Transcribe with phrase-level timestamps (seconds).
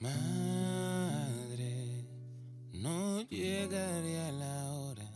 [0.00, 1.74] Madre,
[2.72, 5.10] no llegaré a la hora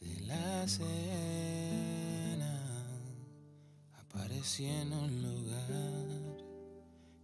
[0.00, 0.86] de la cena.
[3.98, 6.06] Aparecí en un lugar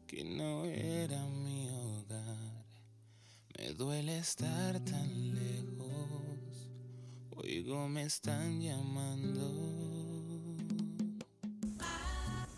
[0.08, 2.64] que no era mi hogar.
[3.56, 6.66] Me duele estar tan lejos.
[7.36, 9.78] Oigo, me están llamando.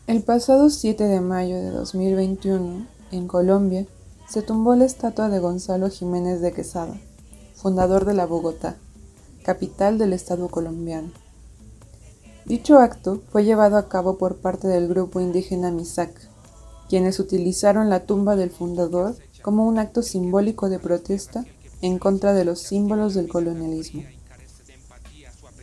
[0.07, 3.87] El pasado 7 de mayo de 2021, en Colombia,
[4.31, 6.95] se tumbó la estatua de Gonzalo Jiménez de Quesada,
[7.57, 8.77] fundador de la Bogotá,
[9.43, 11.11] capital del Estado colombiano.
[12.45, 16.13] Dicho acto fue llevado a cabo por parte del grupo indígena Misak,
[16.89, 21.45] quienes utilizaron la tumba del fundador como un acto simbólico de protesta
[21.83, 24.05] en contra de los símbolos del colonialismo.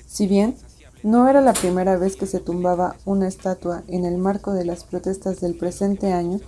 [0.07, 0.57] Si bien
[1.03, 4.83] no era la primera vez que se tumbaba una estatua en el marco de las
[4.83, 6.41] protestas del presente año,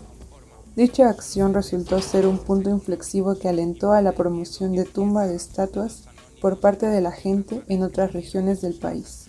[0.80, 5.36] Dicha acción resultó ser un punto inflexivo que alentó a la promoción de tumba de
[5.36, 6.04] estatuas
[6.42, 9.26] por parte de la gente en otras regiones del país.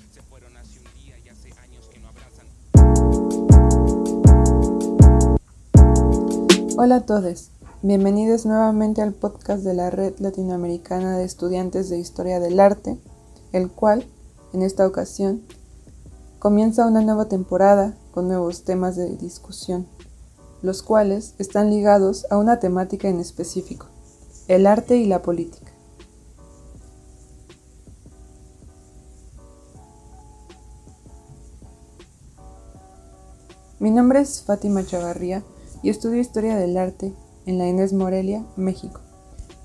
[6.77, 7.51] Hola a todos,
[7.83, 12.97] bienvenidos nuevamente al podcast de la Red Latinoamericana de Estudiantes de Historia del Arte,
[13.51, 14.07] el cual,
[14.53, 15.43] en esta ocasión,
[16.39, 19.89] comienza una nueva temporada con nuevos temas de discusión
[20.63, 23.87] los cuales están ligados a una temática en específico,
[24.49, 25.73] el arte y la política.
[33.79, 35.43] Mi nombre es Fátima Chavarría
[35.83, 37.15] y estudio Historia del Arte
[37.47, 39.01] en la Inés Morelia, México.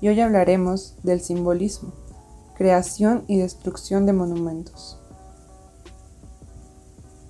[0.00, 1.92] Y hoy hablaremos del simbolismo,
[2.56, 4.98] creación y destrucción de monumentos.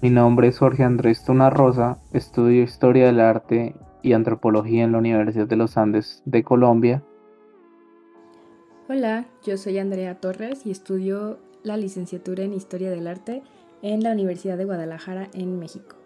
[0.02, 4.98] Mi nombre es Jorge Andrés Tuna Rosa, estudio Historia del Arte y Antropología en la
[4.98, 7.02] Universidad de los Andes de Colombia.
[8.90, 13.42] Hola, yo soy Andrea Torres y estudio la licenciatura en Historia del Arte
[13.80, 15.96] en la Universidad de Guadalajara en México.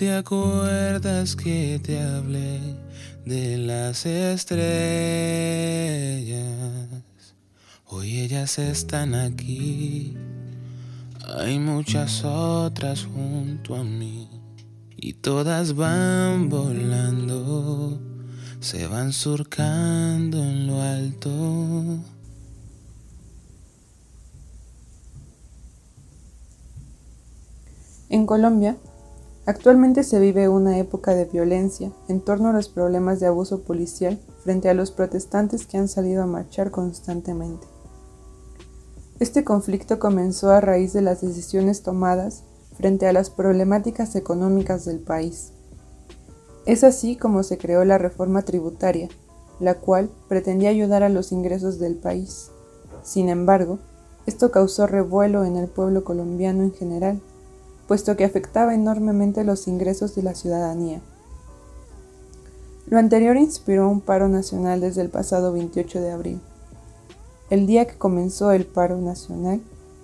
[0.00, 2.58] ¿Te acuerdas que te hablé
[3.26, 4.64] de las estrellas?
[7.84, 10.16] Hoy ellas están aquí.
[11.36, 14.26] Hay muchas otras junto a mí.
[14.96, 18.00] Y todas van volando.
[18.60, 21.98] Se van surcando en lo alto.
[28.08, 28.78] En Colombia,
[29.50, 34.16] Actualmente se vive una época de violencia en torno a los problemas de abuso policial
[34.44, 37.66] frente a los protestantes que han salido a marchar constantemente.
[39.18, 42.44] Este conflicto comenzó a raíz de las decisiones tomadas
[42.76, 45.50] frente a las problemáticas económicas del país.
[46.64, 49.08] Es así como se creó la reforma tributaria,
[49.58, 52.52] la cual pretendía ayudar a los ingresos del país.
[53.02, 53.80] Sin embargo,
[54.26, 57.20] esto causó revuelo en el pueblo colombiano en general
[57.90, 61.00] puesto que afectaba enormemente los ingresos de la ciudadanía.
[62.86, 66.40] Lo anterior inspiró un paro nacional desde el pasado 28 de abril.
[67.50, 69.60] El día que comenzó el paro nacional,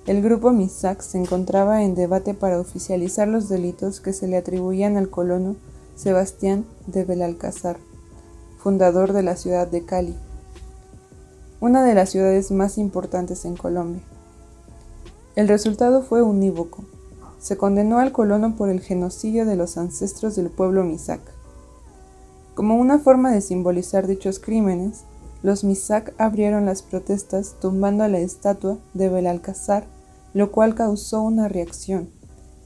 [0.08, 4.96] el grupo MISAC se encontraba en debate para oficializar los delitos que se le atribuían
[4.96, 5.54] al colono
[5.94, 7.76] Sebastián de Belalcázar,
[8.58, 10.16] fundador de la ciudad de Cali,
[11.60, 14.02] una de las ciudades más importantes en Colombia.
[15.36, 16.84] El resultado fue unívoco
[17.46, 21.20] se condenó al colono por el genocidio de los ancestros del pueblo Misak.
[22.56, 25.04] Como una forma de simbolizar dichos crímenes,
[25.44, 29.84] los Misak abrieron las protestas tumbando la estatua de Belalcázar,
[30.34, 32.10] lo cual causó una reacción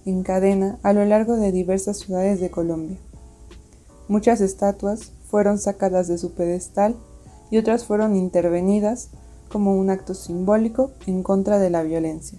[0.06, 2.96] en cadena a lo largo de diversas ciudades de Colombia.
[4.08, 6.96] Muchas estatuas fueron sacadas de su pedestal
[7.50, 9.10] y otras fueron intervenidas
[9.50, 12.38] como un acto simbólico en contra de la violencia.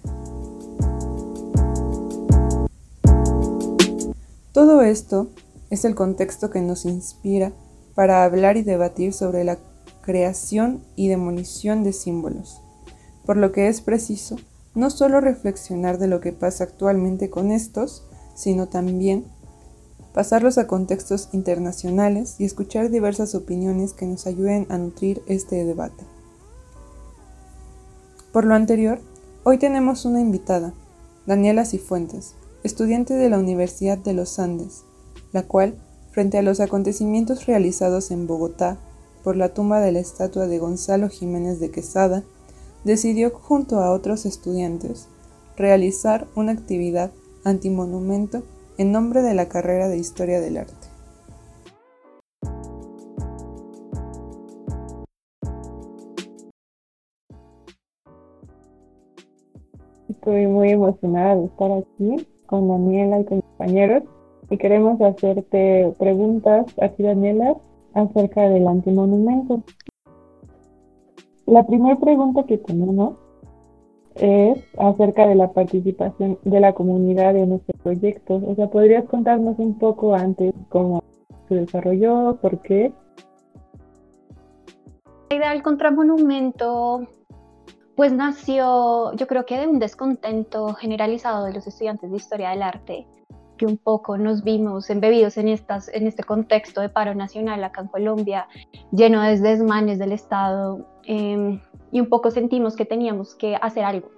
[4.52, 5.28] Todo esto
[5.70, 7.52] es el contexto que nos inspira
[7.94, 9.56] para hablar y debatir sobre la
[10.02, 12.60] creación y demolición de símbolos,
[13.24, 14.36] por lo que es preciso
[14.74, 18.04] no solo reflexionar de lo que pasa actualmente con estos,
[18.34, 19.24] sino también
[20.12, 26.04] pasarlos a contextos internacionales y escuchar diversas opiniones que nos ayuden a nutrir este debate.
[28.32, 29.00] Por lo anterior,
[29.44, 30.72] hoy tenemos una invitada,
[31.26, 32.34] Daniela Cifuentes,
[32.64, 34.84] estudiante de la Universidad de los Andes,
[35.32, 35.74] la cual,
[36.10, 38.78] frente a los acontecimientos realizados en Bogotá
[39.24, 42.22] por la tumba de la estatua de Gonzalo Jiménez de Quesada,
[42.84, 45.08] decidió junto a otros estudiantes
[45.56, 47.10] realizar una actividad
[47.44, 48.42] antimonumento
[48.78, 50.88] en nombre de la carrera de Historia del Arte.
[60.08, 64.02] Estoy muy emocionada de estar aquí con Daniela y con compañeros
[64.50, 67.56] y queremos hacerte preguntas aquí, Daniela,
[67.94, 69.62] acerca del antimonumento.
[71.46, 73.14] La primera pregunta que tenemos
[74.16, 78.42] es acerca de la participación de la comunidad en este proyecto.
[78.46, 81.02] O sea, ¿podrías contarnos un poco antes cómo
[81.48, 82.92] se desarrolló, por qué?
[85.30, 87.08] La idea del contramonumento
[87.96, 92.62] pues nació yo creo que de un descontento generalizado de los estudiantes de historia del
[92.62, 93.06] arte
[93.56, 98.48] que un poco nos vimos embebidos en, este contexto de paro nacional acá en Colombia,
[98.90, 101.60] lleno de desmanes del Estado, em,
[101.92, 104.10] y un poco sentimos que teníamos que hacer algo.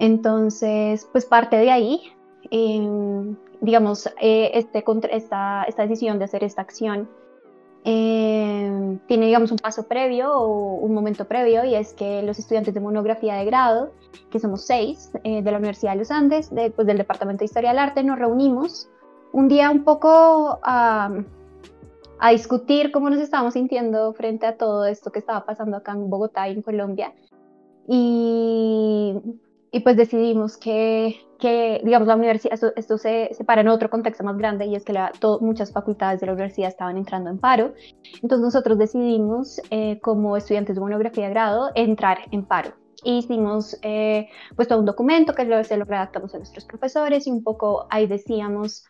[0.00, 2.00] Entonces, pues parte de ahí,
[2.50, 7.08] em, digamos, eh, este, esta, esta decisión de hacer esta acción
[7.84, 12.74] eh, tiene, digamos, un paso previo o un momento previo y es que los estudiantes
[12.74, 13.92] de monografía de grado,
[14.30, 17.46] que somos seis eh, de la Universidad de los Andes, de, pues, del Departamento de
[17.46, 18.88] Historia del Arte, nos reunimos
[19.32, 21.10] un día un poco a,
[22.18, 26.10] a discutir cómo nos estábamos sintiendo frente a todo esto que estaba pasando acá en
[26.10, 27.12] Bogotá y en Colombia.
[27.86, 29.16] Y
[29.70, 34.36] y pues decidimos que, que, digamos, la universidad, esto, se separa en otro contexto más
[34.36, 37.74] grande y es que la, muchas facultades de la universidad estaban entrando en paro.
[38.22, 42.72] Entonces nosotros decidimos, eh, como estudiantes de monografía de grado, entrar en paro.
[43.04, 47.30] hicimos eh, pues todo un documento que luego se lo redactamos a nuestros profesores y
[47.30, 48.84] un poco ahí decíamos,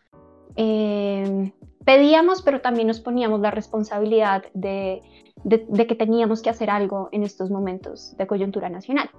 [0.55, 1.53] eh,
[1.85, 5.01] pedíamos, pero también nos poníamos la responsabilidad de,
[5.43, 9.09] de, de que teníamos que hacer algo en estos momentos de coyuntura nacional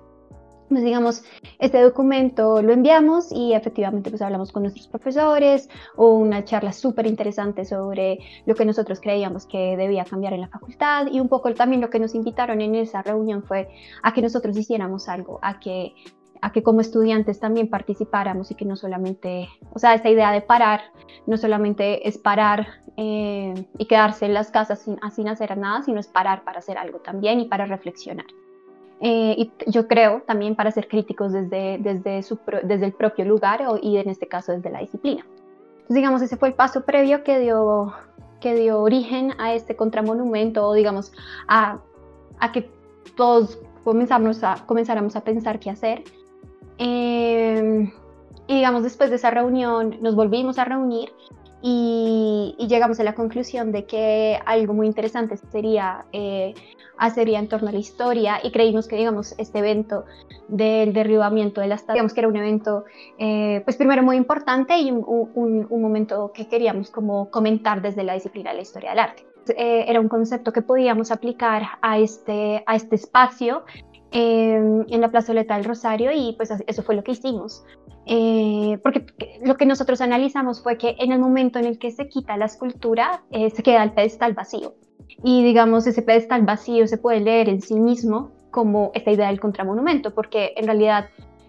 [0.70, 1.24] pues digamos,
[1.58, 7.06] este documento lo enviamos y efectivamente pues hablamos con nuestros profesores o una charla súper
[7.06, 11.52] interesante sobre lo que nosotros creíamos que debía cambiar en la facultad y un poco
[11.54, 13.68] también lo que nos invitaron en esa reunión fue
[14.04, 15.92] a que nosotros hiciéramos algo, a que
[16.42, 20.40] a que como estudiantes también participáramos y que no solamente, o sea, esta idea de
[20.40, 20.80] parar,
[21.26, 26.00] no solamente es parar eh, y quedarse en las casas sin, sin hacer nada, sino
[26.00, 28.24] es parar para hacer algo también y para reflexionar.
[29.02, 33.62] Eh, y yo creo también para ser críticos desde, desde, su, desde el propio lugar
[33.80, 35.24] y en este caso desde la disciplina.
[35.72, 37.94] Entonces, digamos, ese fue el paso previo que dio,
[38.40, 41.12] que dio origen a este contramonumento o digamos
[41.48, 41.78] a,
[42.38, 42.70] a que
[43.16, 46.04] todos comenzamos a, comenzáramos a pensar qué hacer.
[46.76, 47.90] Eh,
[48.46, 51.10] y digamos, después de esa reunión nos volvimos a reunir
[51.62, 56.54] y, llegamos a la conclusión de que algo muy interesante sería eh,
[56.98, 60.04] hacer en torno a la historia y creímos que, digamos, este evento
[60.48, 62.84] del derribamiento de la estatua, digamos que era un evento,
[63.18, 68.50] eh, pues primero muy importante y un, momento que queríamos como comentar desde la disciplina
[68.50, 69.26] de la historia del arte.
[69.56, 73.64] Eh, era un concepto que podíamos aplicar a este, a este espacio
[74.12, 77.64] em, en la plazoleta del Rosario y pues eso fue lo que hicimos.
[78.06, 79.06] Eh, porque
[79.44, 82.46] lo que nosotros analizamos fue que en el momento en el que se quita la
[82.46, 84.74] escultura, se queda el pedestal vacío.
[85.22, 89.40] Y digamos, ese pedestal vacío se puede leer en sí mismo como esta idea del
[89.40, 91.06] contramonumento, porque en realidad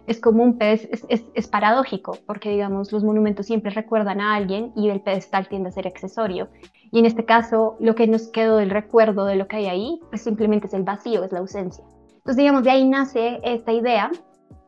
[0.08, 4.89] es como un pedestal, es, paradójico, porque digamos, los monumentos siempre recuerdan a alguien y
[4.89, 6.50] el pedestal tiende a ser accesorio.
[6.91, 10.00] Y en este caso, lo que nos quedó del recuerdo de lo que hay ahí,
[10.10, 11.86] pues simplemente es el vacío, es la ausencia.
[12.22, 14.12] Entonces, digamos, de ahí nace esta idea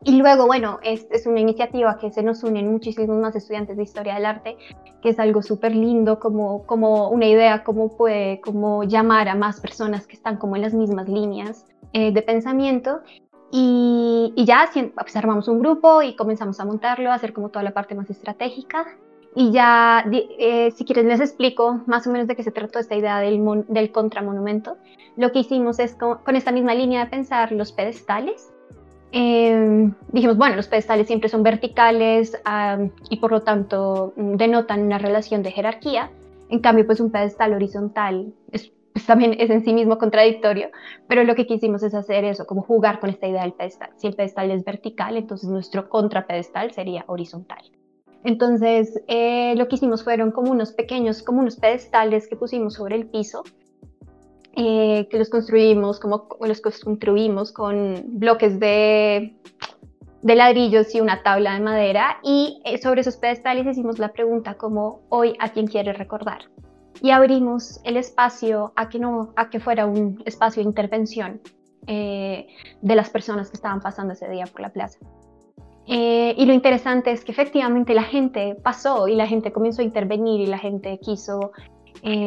[0.06, 3.84] y luego, bueno, es, es, una iniciativa que se nos unen muchísimos más estudiantes de
[3.84, 4.58] historia del arte,
[5.02, 9.62] que es algo súper lindo, como, como una idea, cómo puede como llamar a más
[9.62, 13.00] personas que están como en las mismas líneas eh, de pensamiento.
[13.52, 17.64] Y, y ya pues, armamos un grupo y comenzamos a montarlo, a hacer como toda
[17.64, 18.98] la parte más estratégica.
[19.36, 22.96] Y ya, eh, si quieren, les explico más o menos de qué se trató esta
[22.96, 24.78] idea del, del contramonumento.
[25.18, 28.54] Lo que hicimos es con, con esta misma línea de pensar los pedestales
[29.16, 32.36] Em, dijimos, bueno, los pedestales siempre son verticales
[33.12, 36.10] y por lo tanto mm, denotan una relación de jerarquía.
[36.50, 40.70] En cambio, pues un pedestal horizontal es, pues, también es en sí mismo contradictorio,
[41.08, 43.92] pero lo que quisimos es hacer eso, como jugar con esta idea del pedestal.
[43.98, 47.62] Si el pedestal es vertical, entonces nuestro contrapedestal sería horizontal.
[48.24, 52.96] Entonces, eh, lo que hicimos fueron como unos pequeños, como unos pedestales que pusimos sobre
[52.96, 53.44] el piso
[54.56, 59.36] eh, que los construimos, como los construimos con bloques de,
[60.22, 64.54] de ladrillos y una tabla de madera y eh, sobre esos pedestales hicimos la pregunta
[64.54, 66.44] como hoy a quién quiere recordar
[67.02, 71.42] y abrimos el espacio a que no a que fuera un espacio de intervención
[71.86, 75.00] de las personas que estaban pasando ese día por la plaza.
[75.88, 79.86] Eh, y lo interesante es que efectivamente la gente pasó y la gente comenzó a
[79.86, 81.52] intervenir y la gente quiso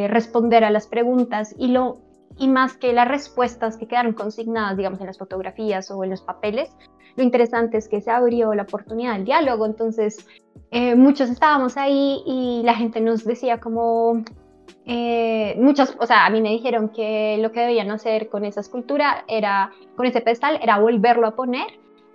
[0.09, 1.99] responder a las preguntas y lo
[2.39, 6.23] y más que las respuestas que quedaron consignadas, digamos, en las fotografías o en los
[6.23, 6.71] papeles,
[7.17, 10.27] lo interesante es que se abrió la oportunidad del diálogo, entonces
[10.71, 14.23] eh, muchos estábamos ahí y la gente nos decía como,
[14.85, 18.61] eh, muchas, o sea, a mí me dijeron que lo que debían hacer con esa
[18.61, 21.67] escultura era, con ese pedestal, era volverlo a poner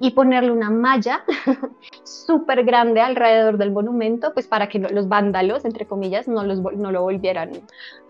[0.02, 1.24] y ponerle una malla
[2.04, 6.92] súper grande alrededor del monumento, pues para que los vándalos, entre comillas, no, los, no
[6.92, 7.52] lo volvieran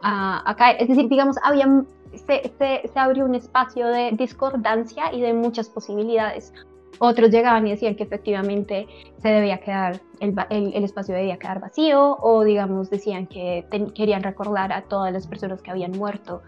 [0.02, 0.78] a, a, caer.
[0.80, 1.68] Es decir, digamos, había,
[2.14, 6.54] se, se, se, abrió un espacio de discordancia y de muchas posibilidades.
[7.00, 8.88] Otros llegaban y decían que efectivamente
[9.22, 14.72] se debía quedar, el, el, espacio debía quedar vacío, o digamos decían que querían recordar
[14.72, 16.42] a todas las personas que habían muerto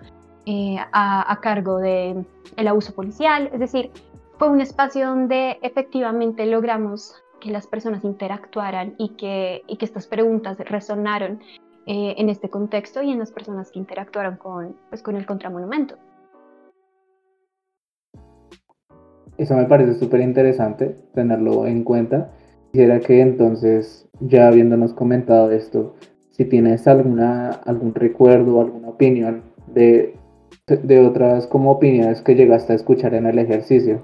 [0.45, 3.49] eh, a, a, cargo del el abuso policial.
[3.51, 3.91] Es decir,
[4.43, 10.05] fue un espacio donde efectivamente logramos que las personas interactuaran y que, y que estas
[10.05, 11.39] preguntas resonaron
[11.85, 15.95] eh, en este contexto y en las personas que interactuaron con, pues, con el contramonumento.
[19.37, 22.29] Eso me parece súper interesante tenerlo en cuenta.
[22.73, 25.95] Quisiera que entonces, ya habiéndonos comentado esto,
[26.31, 30.17] si tienes alguna, algún recuerdo, alguna opinión de,
[30.67, 34.03] de otras como opiniones que llegaste a escuchar en el ejercicio,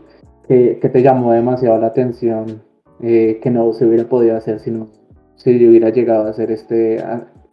[0.50, 2.64] que, que te llamó demasiado la atención,
[3.02, 4.88] eh, que no se hubiera podido hacer si no
[5.36, 7.02] si hubiera llegado a hacer este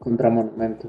[0.01, 0.89] contramonumento.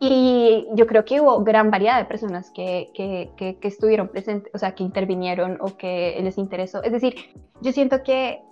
[0.00, 4.58] Y yo creo que hubo gran variedad de personas que, que, que, estuvieron presentes, o
[4.58, 6.82] sea, que intervinieron o que les interesó.
[6.82, 7.14] Es decir,
[7.62, 8.42] yo siento que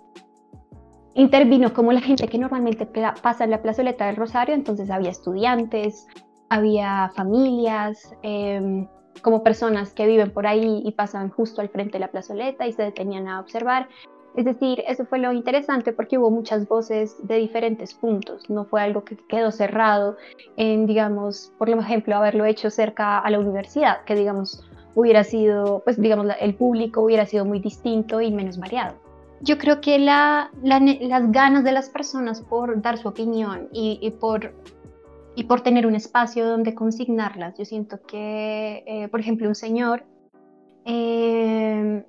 [1.13, 2.87] intervino como la gente que normalmente
[3.21, 6.07] pasa en la plazoleta del Rosario, entonces había estudiantes,
[6.49, 8.87] había familias, eh,
[9.21, 12.73] como personas que viven por ahí y pasan justo al frente de la plazoleta y
[12.73, 13.87] se detenían a observar.
[14.35, 18.81] Es decir, eso fue lo interesante porque hubo muchas voces de diferentes puntos, no fue
[18.81, 20.15] algo que quedó cerrado
[20.57, 25.99] en, digamos, por ejemplo, haberlo hecho cerca a la universidad, que, digamos, hubiera sido, pues,
[25.99, 28.95] digamos, el público hubiera sido muy distinto y menos variado.
[29.41, 34.11] Yo creo que la, las ganas de las personas por dar su opinión y, y,
[34.11, 34.53] por,
[35.37, 37.55] y por tener un espacio donde consignarlas.
[37.59, 40.03] Yo siento que, eh, por ejemplo, un señor
[40.83, 42.03] eh,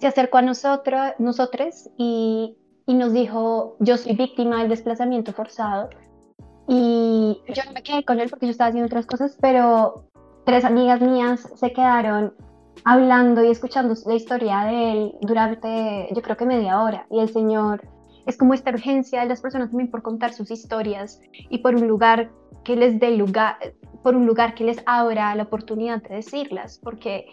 [0.00, 5.90] se acercó a nosotros, nosotros y, y, nos dijo, yo soy víctima del desplazamiento forzado.
[6.66, 10.06] Y yo no me quedé con él porque yo estaba haciendo otras cosas, pero
[10.46, 12.32] tres amigas mías se quedaron
[12.82, 17.06] hablando y escuchando la historia de él durante, yo creo que media hora.
[17.10, 17.82] Y el señor,
[18.28, 21.88] es como esta urgencia de las personas también por contar sus historias y por un
[21.88, 22.30] lugar
[22.62, 23.56] que les dé lugar,
[24.02, 27.24] por un lugar que les abra la oportunidad de decirlas, porque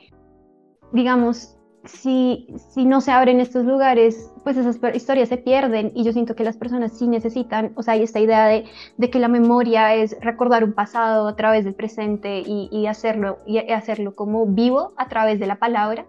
[0.93, 6.13] digamos, si, si no se abren estos lugares, pues esas historias se pierden y yo
[6.13, 8.63] siento que las personas sí necesitan, o sea, hay esta idea de,
[8.95, 13.57] de que la memoria es recordar un pasado a través del presente y, hacerlo, y
[13.69, 16.05] hacerlo como vivo a través de la palabra,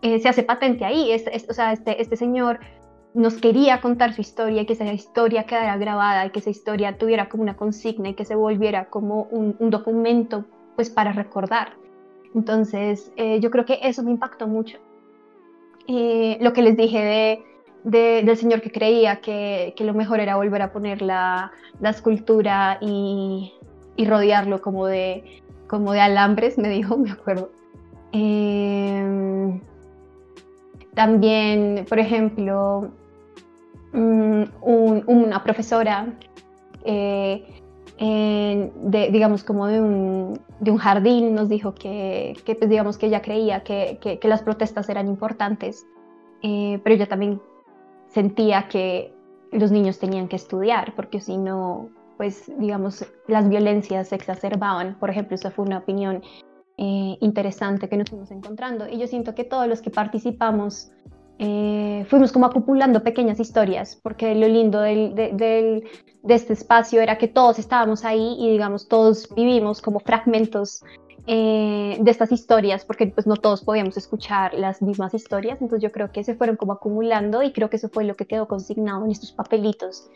[0.00, 2.60] eh, se hace patente ahí, es, es, o sea, este, este señor
[3.18, 7.42] nos quería contar su historia, que esa historia quedara grabada que esa historia tuviera como
[7.42, 10.44] una consigna y que se volviera como un, documento
[10.76, 11.72] pues para recordar.
[12.32, 14.78] Entonces, eh, yo creo que eso me impactó mucho
[15.88, 17.42] lo que les dije de,
[17.82, 22.78] de, del señor que creía que, lo mejor era volver a poner la, la escultura
[22.80, 23.52] y,
[23.96, 27.50] y, rodearlo como de, como de alambres, me dijo, me acuerdo.
[28.12, 29.60] Eh,
[30.94, 32.90] también, por ejemplo,
[33.92, 34.50] un,
[35.06, 36.14] una profesora
[36.84, 43.22] eh, de, digamos, como de un, jardín, nos dijo que, que, pues, digamos, que ella
[43.22, 45.86] creía que, que, que las protestas eran importantes,
[46.42, 47.40] eh, pero ella también
[48.06, 49.12] sentía que
[49.50, 54.96] los niños tenían que estudiar, porque si no, pues, digamos, las violencias se exacerbaban.
[54.98, 56.22] Por ejemplo, esa fue una opinión
[56.76, 58.86] eh, interesante que nos fuimos encontrando.
[58.88, 60.92] Y yo siento que todos los que participamos
[61.38, 65.84] eh, fuimos como acumulando pequeñas historias, porque lo lindo del, del,
[66.22, 70.82] de este espacio era que todos estábamos ahí y digamos todos vivimos como fragmentos
[71.28, 75.92] eh, de estas historias, porque pues no todos podíamos escuchar las mismas historias, entonces yo
[75.92, 79.04] creo que se fueron como acumulando y creo que eso fue lo que quedó consignado
[79.04, 80.10] en estos papelitos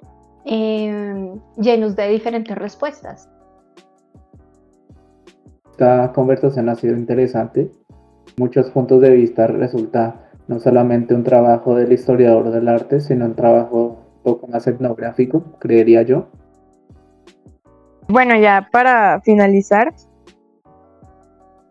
[0.45, 3.29] eh, llenos de diferentes respuestas.
[5.71, 7.71] Esta conversación ha sido interesante,
[8.37, 13.35] muchos puntos de vista resulta no solamente un trabajo del historiador del arte, sino un
[13.35, 16.27] trabajo un poco más etnográfico, creería yo.
[18.09, 19.95] Bueno, ya para finalizar,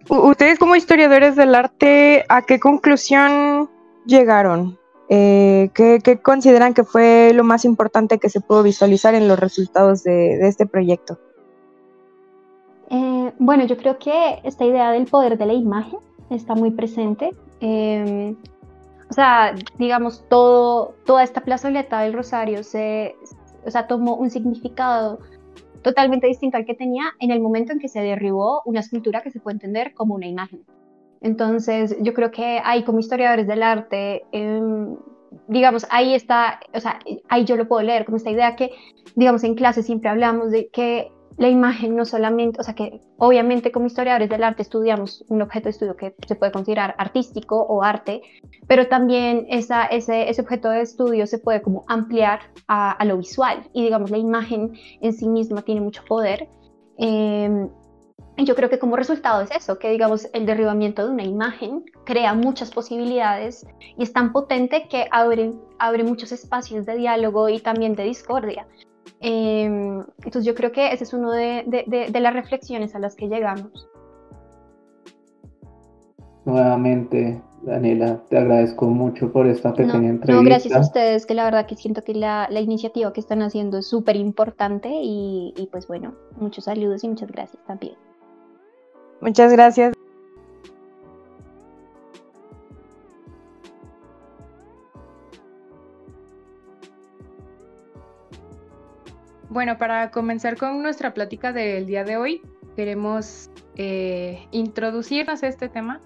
[0.10, 3.70] ustedes como historiadores del arte, ¿a qué conclusión
[4.06, 4.78] llegaron?
[5.14, 10.04] Eh, ¿qué, consideran que fue lo más importante que se pudo visualizar en los resultados
[10.04, 11.20] de, este proyecto?
[12.90, 16.00] Eh, bueno, yo creo que esta idea del poder de la imagen
[16.30, 17.36] está muy presente.
[17.60, 18.38] Em,
[19.12, 23.14] o sea, digamos, todo, toda esta plazoleta del Rosario se,
[23.66, 25.20] o sea, tomó un significado
[25.82, 29.30] totalmente distinto al que tenía en el momento en que se derribó una escultura que
[29.30, 30.64] se puede entender como una imagen.
[31.20, 34.96] Entonces, yo creo que ahí como historiadores del arte, em,
[35.50, 38.72] digamos, ahí está, o sea, ahí yo lo puedo leer, como esta idea que,
[39.18, 43.72] digamos, en clase siempre hablamos de que la imagen no solamente, o sea, que obviamente
[43.72, 47.84] como historiadores del arte estudiamos un objeto de estudio que se puede considerar artístico o
[47.84, 48.22] arte,
[48.68, 53.70] pero también esa, ese, ese objeto de estudio se puede como ampliar a, lo visual
[53.74, 56.48] y, digamos, la imagen en sí misma tiene mucho poder.
[56.98, 57.68] Eh,
[58.38, 62.34] yo creo que como resultado es eso, que digamos el derribamiento de una imagen crea
[62.34, 63.66] muchas posibilidades
[63.98, 68.68] y es tan potente que abre, abre muchos espacios de diálogo y también de discordia.
[69.20, 73.16] Em, entonces yo creo que ese es uno de, de, de, las reflexiones a las
[73.16, 73.88] que llegamos.
[76.46, 80.34] Nuevamente, Daniela, te agradezco mucho por esta pequeña entrevista.
[80.34, 83.44] No, gracias a ustedes, que la verdad que siento que la, la iniciativa que están
[83.44, 87.96] haciendo es súper importante y, y pues bueno, muchos saludos y muchas gracias también.
[89.22, 89.94] Muchas gracias.
[99.52, 102.42] Bueno, para comenzar con nuestra plática del día de hoy,
[102.78, 106.00] queremos eh, introducirnos a este tema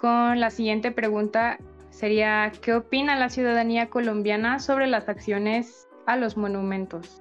[0.00, 1.58] con la siguiente pregunta.
[1.90, 7.20] Sería, ¿qué opina la ciudadanía colombiana sobre las acciones a los monumentos?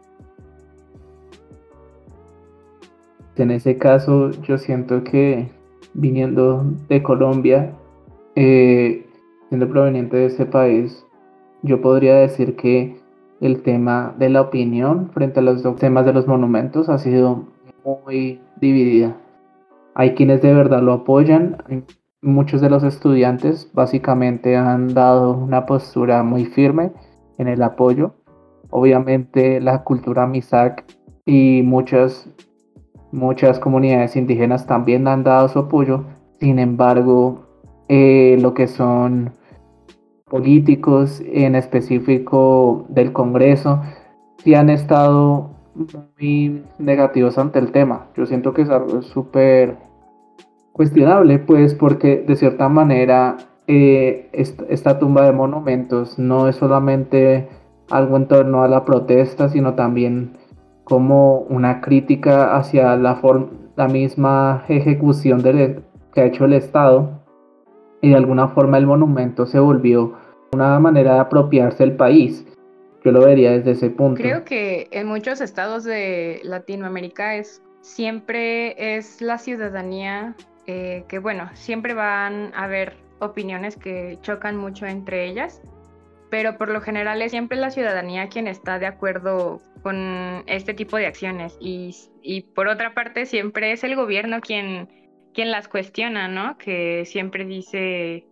[3.36, 5.52] En ese caso, yo siento que
[5.94, 7.74] viniendo de Colombia,
[8.36, 9.06] eh,
[9.50, 11.06] siendo proveniente de ese país,
[11.64, 12.96] yo podría decir que
[13.42, 17.46] el tema de la opinión frente a los temas de los monumentos ha sido
[17.86, 19.16] muy dividida.
[19.96, 21.58] Hay quienes de verdad lo apoyan,
[22.22, 26.92] muchos de los estudiantes básicamente han dado una postura muy firme
[27.38, 28.16] en el apoyo.
[28.70, 30.84] Obviamente la cultura MISAC
[31.26, 32.30] y muchas
[33.12, 36.04] Muchas comunidades indígenas también han dado su apoyo,
[36.42, 37.46] sin embargo,
[37.88, 39.32] eh, lo que son
[40.30, 43.82] políticos, en específico del Congreso,
[44.38, 45.50] sí han estado
[46.20, 48.08] muy negativos ante el tema.
[48.16, 49.78] Yo siento que es algo súper
[50.72, 53.38] cuestionable, pues porque de cierta manera
[53.68, 57.50] eh, esta, tumba de monumentos no es solamente
[57.90, 60.38] algo en torno a la protesta, sino también
[60.84, 63.20] como una crítica hacia la,
[63.76, 65.80] la misma ejecución e,
[66.14, 67.17] que ha hecho el Estado
[68.02, 70.18] y de alguna forma el monumento se volvió
[70.54, 72.46] una manera de apropiarse del país.
[73.04, 74.22] Yo lo vería desde ese punto.
[74.22, 81.50] Creo que en muchos estados de Latinoamérica es siempre es la ciudadanía eh, que bueno,
[81.54, 85.62] siempre van a haber opiniones que chocan mucho entre ellas,
[86.30, 90.98] pero por lo general es siempre la ciudadanía quien está de acuerdo con este tipo
[90.98, 91.58] de acciones.
[91.62, 94.90] Y, y, por otra parte, siempre es el gobierno quien,
[95.38, 96.58] quien las cuestiona, ¿no?
[96.58, 98.26] Que siempre dice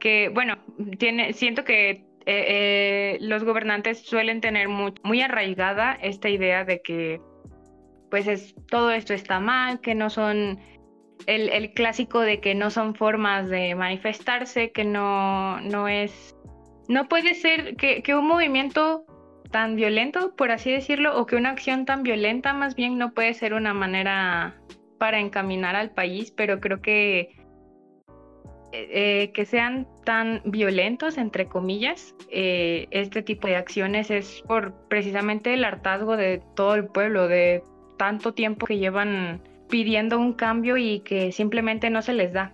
[0.00, 0.56] que, bueno,
[0.98, 7.20] tiene, siento que eh, eh, los gobernantes suelen tener muy, arraigada esta idea de que,
[8.10, 10.58] pues, es, todo esto está mal, que no son
[11.26, 16.36] el, clásico de que no son formas de manifestarse, que no, no es,
[16.88, 19.04] no puede ser que un movimiento
[19.52, 23.34] tan violento, por así decirlo, o que una acción tan violenta más bien no puede
[23.34, 24.56] ser una manera
[24.98, 27.30] para encaminar al país, pero creo que
[28.70, 34.74] eh, eh, que sean tan violentos, entre comillas, eh, este tipo de acciones es por
[34.88, 37.62] precisamente el hartazgo de todo el pueblo, de
[37.96, 42.52] tanto tiempo que llevan pidiendo un cambio y que simplemente no se les da.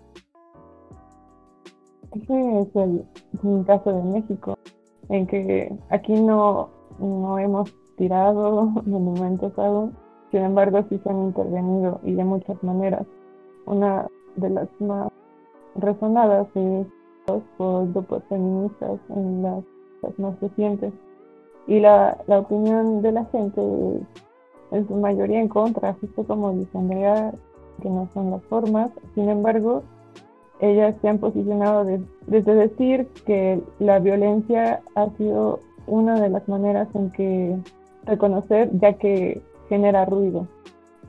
[2.15, 4.57] Ese es el caso de México,
[5.09, 9.97] en que aquí no, no hemos tirado monumentos aún,
[10.35, 13.07] sin embargo sí se han intervenido y de muchas maneras.
[13.67, 15.13] Una de las más
[15.77, 16.89] resonadas es
[17.57, 19.63] por grupos feministas en las,
[20.19, 20.93] más recientes.
[21.69, 26.53] Y la, la, opinión de la gente es en su mayoría en contra, justo como
[26.53, 27.33] dice Andrea,
[27.81, 28.91] que no son las formas.
[29.15, 29.85] Sin embargo,
[30.59, 31.85] ellas se han posicionado
[32.27, 37.57] desde decir que la violencia ha sido una de las maneras en que
[38.05, 39.41] reconocer ya que
[39.75, 40.47] genera ruido.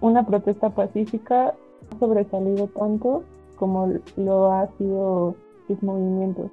[0.01, 3.23] Una protesta pacífica ha sobresalido tanto
[3.55, 5.35] como lo ha sido
[5.67, 6.51] sus movimientos.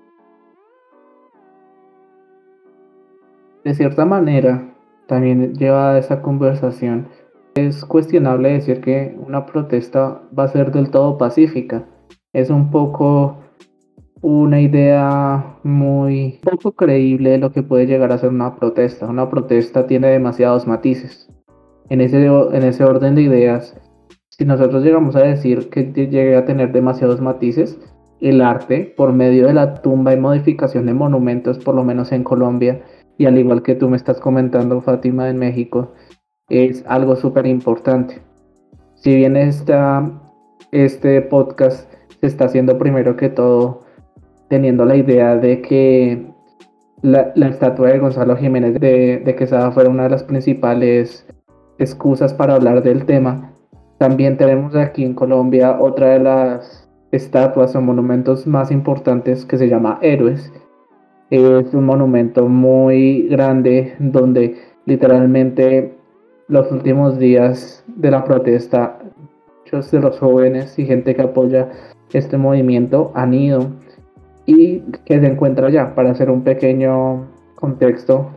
[3.64, 4.74] De cierta manera,
[5.06, 7.08] también lleva a esa conversación,
[7.54, 11.86] es cuestionable decir que una protesta va a ser del todo pacífica.
[12.32, 13.36] Es un poco
[14.22, 19.06] una idea muy poco creíble de lo que puede llegar a ser una protesta.
[19.06, 21.28] Una protesta tiene demasiados matices.
[21.92, 23.78] En ese, en ese orden de ideas,
[24.30, 27.78] si nosotros llegamos a decir que llegue a tener demasiados matices,
[28.22, 32.24] el arte, por medio de la tumba y modificación de monumentos, por lo menos en
[32.24, 32.80] Colombia,
[33.18, 35.92] y al igual que tú me estás comentando, Fátima, en México,
[36.48, 38.22] es algo súper importante.
[38.94, 40.10] Si bien esta,
[40.70, 43.82] este podcast se está haciendo primero que todo
[44.48, 46.26] teniendo la idea de que
[47.02, 51.26] la, estatua de Gonzalo Jiménez de, de Quesada fuera una de las principales
[51.82, 53.52] excusas para hablar del tema,
[53.98, 59.68] también tenemos aquí en Colombia otra de las estatuas o monumentos más importantes que se
[59.68, 60.52] llama Héroes,
[61.32, 65.94] es un monumento muy grande donde literalmente
[66.48, 68.98] los últimos días de la protesta,
[69.60, 71.70] muchos de los jóvenes y gente que apoya
[72.12, 73.70] este movimiento han ido
[74.44, 75.94] y que se encuentra allá.
[75.94, 78.28] Para hacer un pequeño contexto,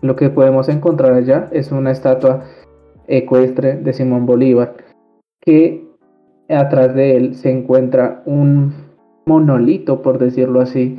[0.00, 2.42] lo que podemos encontrar allá es una estatua
[3.06, 4.74] ecuestre de Simón Bolívar
[5.40, 5.88] que
[6.48, 8.74] atrás de él se encuentra un
[9.26, 10.98] monolito, por decirlo así,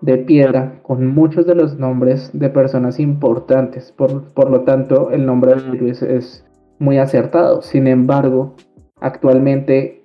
[0.00, 3.92] de piedra con muchos de los nombres de personas importantes.
[3.92, 6.44] Por, lo tanto, el nombre de Luis es
[6.78, 7.62] muy acertado.
[7.62, 8.54] Sin embargo,
[9.00, 10.04] actualmente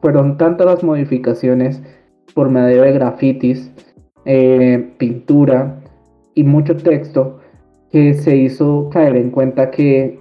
[0.00, 1.82] fueron tantas las modificaciones
[2.34, 3.70] por medio de grafitis,
[4.24, 5.80] eh, pintura
[6.34, 7.40] y mucho texto
[7.90, 10.19] que se hizo caer en cuenta que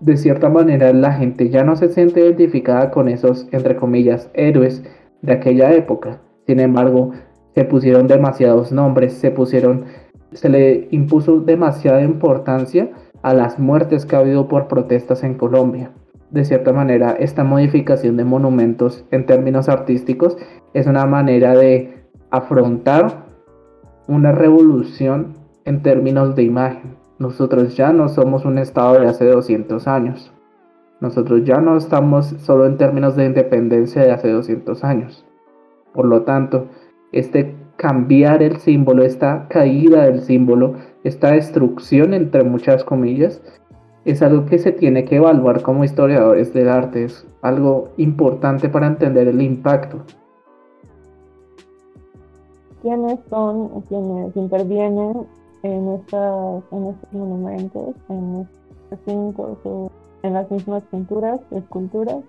[0.00, 4.82] de cierta manera la gente ya no se siente identificada con esos, entre comillas, héroes
[5.22, 6.20] de aquella época.
[6.46, 7.12] Sin embargo,
[7.54, 9.84] se pusieron demasiados nombres, se pusieron,
[10.32, 12.90] se le impuso demasiada importancia
[13.22, 15.92] a las muertes que ha habido por protestas en Colombia.
[16.30, 20.36] De cierta manera, esta modificación de monumentos en términos artísticos
[20.74, 23.26] es una manera de afrontar
[24.06, 25.34] una revolución
[25.64, 26.99] en términos de imagen.
[27.20, 30.32] Nosotros ya no somos un estado de hace 200 años.
[31.00, 35.26] Nosotros ya no estamos solo en términos de independencia de hace 200 años.
[35.92, 36.68] Por lo tanto,
[37.12, 43.42] este cambiar el símbolo, esta caída del símbolo, esta destrucción entre muchas comillas,
[44.06, 48.86] es algo que se tiene que evaluar como historiadores del arte, es algo importante para
[48.86, 49.98] entender el impacto.
[52.80, 55.26] ¿Quiénes son quienes intervienen
[55.62, 59.90] en, estas, en estos monumentos, en estos recintos o
[60.22, 62.22] en las mismas pinturas, esculturas?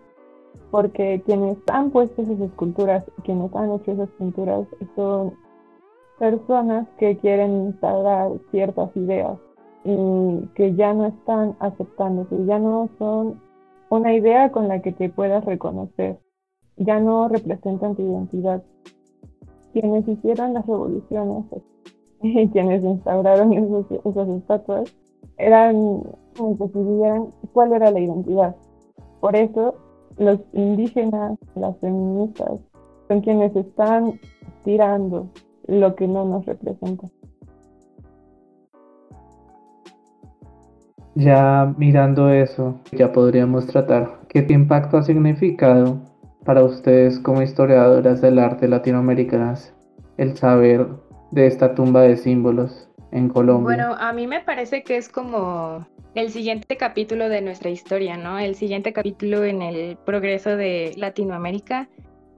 [0.72, 4.66] porque quienes han puesto esas esculturas, quienes han hecho esas pinturas,
[4.96, 5.34] son
[6.18, 9.38] personas que quieren instalar ciertas ideas
[9.84, 13.42] y que ya no están aceptando, que ya no son
[13.90, 16.20] una idea con la que te puedas reconocer,
[16.78, 18.64] ya no representan tu identidad.
[19.74, 21.46] Quienes hicieron las revoluciones
[22.22, 24.96] y quienes instauraron esas estatuas
[25.38, 26.04] eran
[26.34, 28.56] quienes decidieran cuál era la identidad.
[29.20, 29.76] Por eso
[30.18, 32.60] los indígenas, las feministas,
[33.08, 34.20] son quienes están
[34.64, 35.28] tirando
[35.68, 37.08] lo que no nos representa.
[41.16, 45.98] Ya mirando eso, ya podríamos tratar qué impacto ha significado
[46.46, 49.74] para ustedes como historiadoras del arte latinoamericanas
[50.18, 50.88] el saber
[51.32, 53.64] de esta tumba de símbolos en Colombia.
[53.64, 58.38] Bueno, a mí me parece que es como el siguiente capítulo de nuestra historia, ¿no?
[58.40, 61.88] El siguiente capítulo en el progreso de Latinoamérica,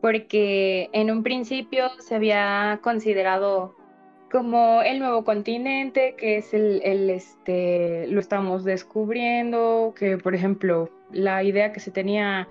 [0.02, 3.76] porque en un principio se había considerado
[4.32, 10.90] como el nuevo continente, que es el, el, este, lo estamos descubriendo, que por ejemplo,
[11.12, 12.48] la idea que se tenía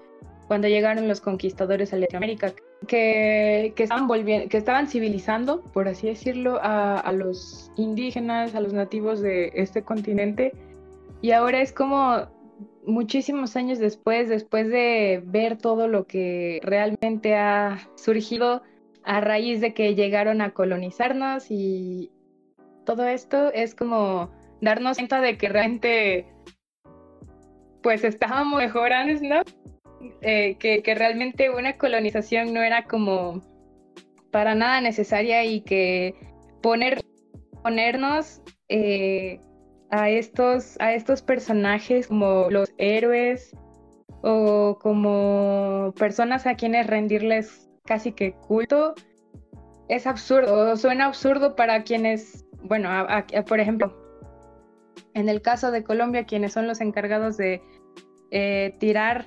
[0.53, 2.53] cuando llegaron los conquistadores a Latinoamérica,
[2.87, 8.61] que, que estaban volviendo, que estaban civilizando, por así decirlo, a, a los indígenas, a
[8.61, 10.53] los nativos de este continente,
[11.23, 12.29] y ahora es como
[12.85, 18.61] muchísimos años después, después de ver todo lo que realmente ha surgido
[19.05, 22.11] a raíz de que llegaron a colonizarnos y
[22.85, 26.27] todo esto es como darnos cuenta de que realmente
[27.83, 29.41] pues estábamos mejor antes, ¿no?
[30.21, 33.41] Eh, que, realmente una colonización no era como
[34.31, 36.15] para nada necesaria y que
[36.63, 37.03] poner,
[37.63, 39.41] ponernos eh,
[39.91, 43.55] a, estos, a estos personajes como los héroes
[44.23, 48.95] o como personas a quienes rendirles casi que culto
[49.89, 52.89] es absurdo, suena absurdo para quienes, bueno,
[53.47, 53.95] por ejemplo,
[55.15, 57.61] en el caso de Colombia, quienes son los encargados de
[58.31, 59.27] eh, tirar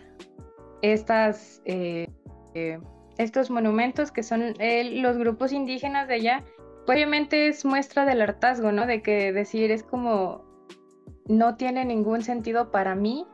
[0.81, 2.07] estas, eh,
[2.53, 2.79] eh,
[3.17, 4.53] estos monumentos que son
[5.01, 6.43] los grupos indígenas de allá,
[6.85, 8.85] pues obviamente es muestra del hartazgo, ¿no?
[8.85, 10.43] De que decir es como,
[11.27, 13.25] no tiene ningún sentido para mí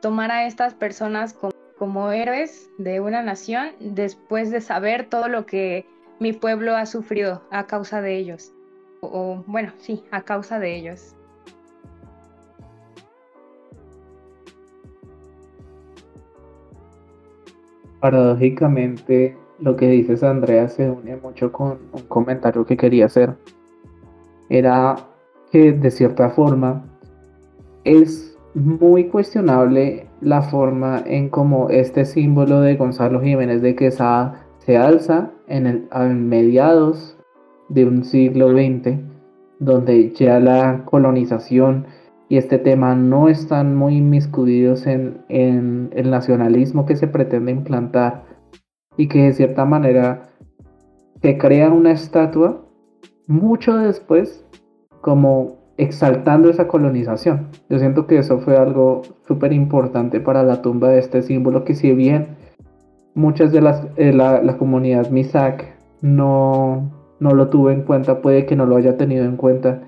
[0.00, 5.46] tomar a estas personas como, como héroes de una nación después de saber todo lo
[5.46, 5.86] que
[6.20, 8.52] mi pueblo ha sufrido a causa de ellos.
[9.00, 11.16] O, bueno, sí, a causa de ellos.
[18.02, 23.36] Paradójicamente, lo que dices Andrea se une mucho con un comentario que quería hacer.
[24.48, 24.96] Era
[25.52, 26.84] que de cierta forma
[27.84, 34.76] es muy cuestionable la forma en cómo este símbolo de Gonzalo Jiménez de Quesada se
[34.76, 37.16] alza en el, a mediados
[37.68, 38.98] de un siglo XX,
[39.60, 41.86] donde ya la colonización
[42.32, 48.24] y este tema no están muy inmiscuidos en, en el nacionalismo que se pretende implantar
[48.96, 50.30] y que de cierta manera
[51.20, 52.64] se crea una estatua
[53.26, 54.46] mucho después
[55.02, 57.48] como exaltando esa colonización.
[57.68, 61.74] Yo siento que eso fue algo súper importante para la tumba de este símbolo que
[61.74, 62.28] si bien
[63.14, 65.66] muchas de las eh, la, comunidad Misak
[66.00, 66.90] no,
[67.20, 69.82] no lo tuvo en cuenta, puede que no lo haya tenido en cuenta.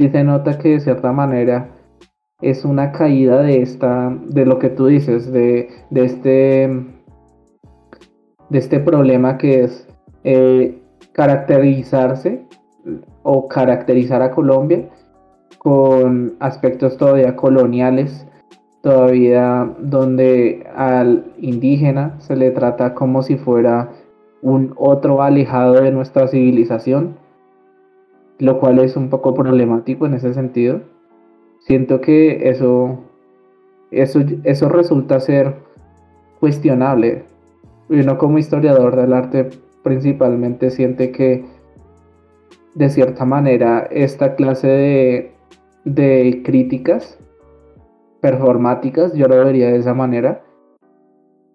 [0.00, 1.68] Sí se nota que de cierta manera
[2.40, 6.68] es una caída de esta, de lo que tú dices, de, de este,
[8.48, 9.86] de este problema que es
[10.24, 10.82] eh,
[11.12, 12.46] caracterizarse
[13.24, 14.88] o caracterizar a Colombia
[15.58, 18.26] con aspectos todavía coloniales
[18.80, 23.90] todavía donde al indígena se le trata como si fuera
[24.40, 27.19] un otro alejado de nuestra civilización,
[28.40, 30.80] lo cual es un poco problemático en ese sentido.
[31.60, 32.98] Siento que eso,
[33.90, 35.54] eso, eso resulta ser
[36.40, 37.24] cuestionable.
[37.88, 39.50] Uno como historiador del arte
[39.82, 41.44] principalmente siente que
[42.74, 45.32] de cierta manera esta clase de,
[45.84, 47.18] de críticas
[48.20, 50.42] performáticas, yo lo vería de esa manera,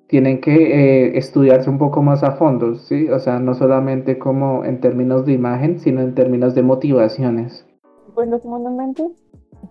[0.08, 3.10] tienen que eh, estudiarse un poco más a fondo, ¿sí?
[3.10, 7.66] O sea, no solamente como en términos de imagen, sino en términos de motivaciones.
[8.14, 9.12] Pues los monumentos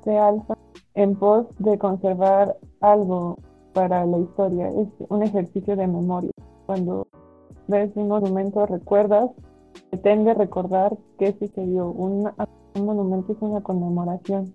[0.03, 0.59] se alzan
[0.94, 3.38] en pos de conservar algo
[3.73, 6.31] para la historia, es un ejercicio de memoria.
[6.66, 7.07] Cuando
[7.68, 9.31] ves un monumento recuerdas,
[9.90, 11.88] pretende recordar qué sucedió.
[11.90, 12.31] un
[12.77, 14.55] monumento es una conmemoración.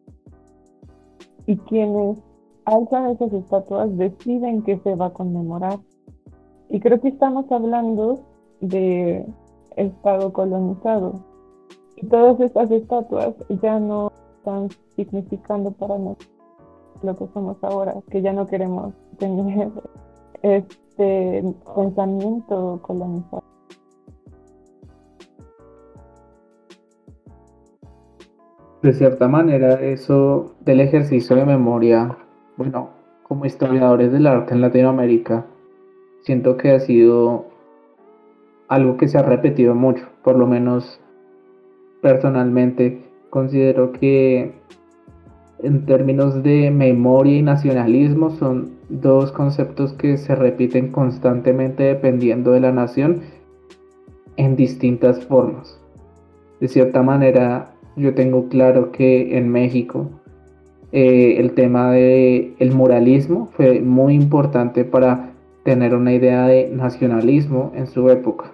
[1.46, 2.18] Y quienes
[2.70, 5.80] alzan esas estatuas deciden que se va a conmemorar.
[6.70, 8.20] Y creo que estamos hablando
[8.62, 9.26] de
[9.76, 11.14] Estado colonizado.
[11.96, 16.30] Y todas estas estatuas ya no están significando para nosotros
[17.02, 19.72] lo que somos ahora, que ya no queremos tener
[20.44, 21.44] este
[21.76, 23.44] pensamiento colonizado.
[28.82, 32.18] De cierta manera, eso del ejercicio de memoria
[32.60, 32.90] bueno,
[33.24, 35.46] como historiadores del arte en Latinoamérica,
[36.24, 37.46] siento que ha sido
[38.68, 41.00] algo que se ha repetido mucho, por lo menos
[42.02, 44.52] personalmente considero que
[45.60, 52.60] en términos de memoria y nacionalismo son dos conceptos que se repiten constantemente dependiendo de
[52.60, 53.22] la nación
[54.36, 55.80] en distintas formas.
[56.60, 60.10] De cierta manera, yo tengo claro que en México
[60.92, 67.72] eh, el tema del el muralismo fue muy importante para tener una idea de nacionalismo
[67.76, 68.52] en su época.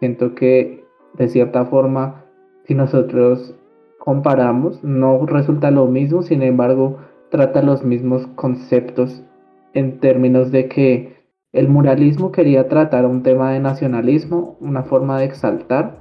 [0.00, 0.84] Siento que
[1.16, 2.24] de cierta forma,
[2.64, 3.54] si nosotros
[3.98, 6.98] comparamos, no resulta lo mismo, sin embargo,
[7.30, 9.22] trata los mismos conceptos
[9.74, 11.20] en términos de que
[11.52, 15.98] el muralismo quería tratar un tema de nacionalismo, una forma de exaltar,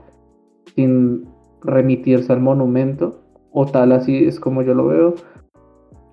[0.76, 1.28] sin
[1.62, 3.19] remitirse al monumento,
[3.52, 5.14] o tal así es como yo lo veo.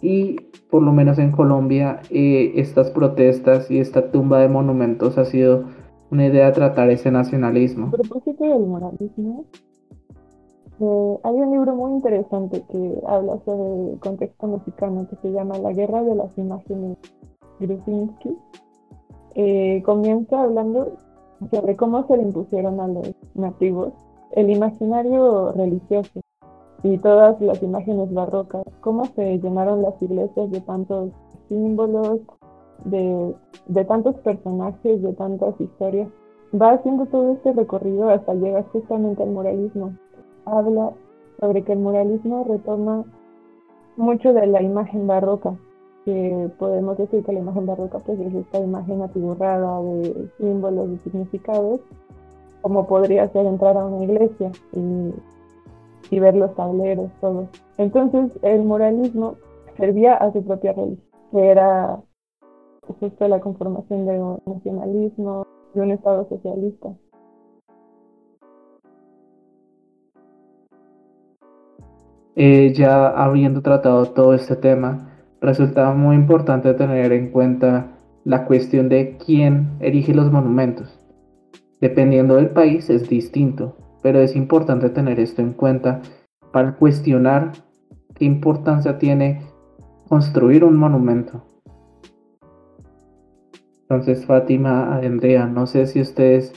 [0.01, 0.37] Y
[0.71, 5.65] por lo menos en Colombia eh, estas protestas y esta tumba de monumentos ha sido
[6.11, 7.89] una idea de tratar ese nacionalismo.
[7.89, 9.47] A propósito del moralismo,
[10.81, 15.59] eh, hay un libro muy interesante que habla sobre el contexto mexicano que se llama
[15.59, 16.99] La Guerra de las Imágenes
[17.59, 18.37] Grusinski.
[19.35, 20.97] Eh, comienza hablando
[21.51, 23.93] sobre cómo se le impusieron a los nativos
[24.33, 26.21] el imaginario religioso
[26.83, 31.11] y todas las imágenes barrocas, cómo se llenaron las iglesias de tantos
[31.49, 32.21] símbolos,
[32.85, 33.35] de,
[33.67, 36.09] de tantos personajes, de tantas historias.
[36.61, 39.97] Va haciendo todo este recorrido hasta llegar justamente al muralismo.
[40.45, 40.93] Habla
[41.41, 43.05] sobre que el muralismo retoma
[43.97, 45.57] mucho de la imagen barroca,
[46.05, 50.99] que podemos decir que la imagen barroca pues es esta imagen atiborrada de símbolos y
[50.99, 51.81] significados,
[52.61, 54.53] como podría ser entrar a una iglesia
[56.11, 57.49] y ver los tableros, todo.
[57.79, 59.37] Entonces el moralismo
[59.77, 62.01] servía a su propia religión, que era
[63.01, 66.95] justo la conformación de un nacionalismo, de un Estado socialista.
[72.39, 78.91] Eh, ya habiendo tratado todo este tema, resulta muy importante tener en cuenta la cuestión
[78.91, 81.01] de quién erige los monumentos.
[81.81, 86.01] Dependiendo del país es distinto, pero es importante tener esto en cuenta
[86.53, 87.51] para cuestionar
[88.15, 89.43] qué importancia tiene
[90.09, 91.43] construir un monumento.
[93.81, 96.53] Entonces, Fátima, Andrea, no sé si ustedes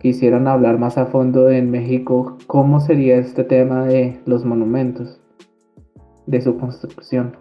[0.00, 5.18] quisieran hablar más a fondo en México, ¿cómo sería este tema de los monumentos,
[6.26, 7.38] de su construcción?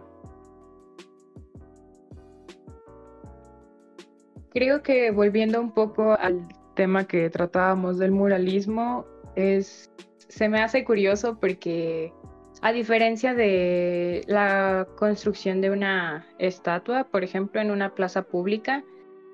[4.51, 9.03] Creo que volviendo un poco al tema que tratábamos del muralismo,
[9.35, 9.91] es,
[10.27, 12.13] se me hace curioso porque
[12.61, 18.83] a diferencia de la construcción de una estatua, por ejemplo, en una plaza pública,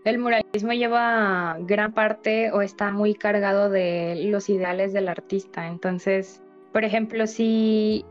[0.05, 5.67] el muralismo lleva gran parte o está muy cargado de los ideales del artista.
[5.67, 8.05] Entonces, por ejemplo, si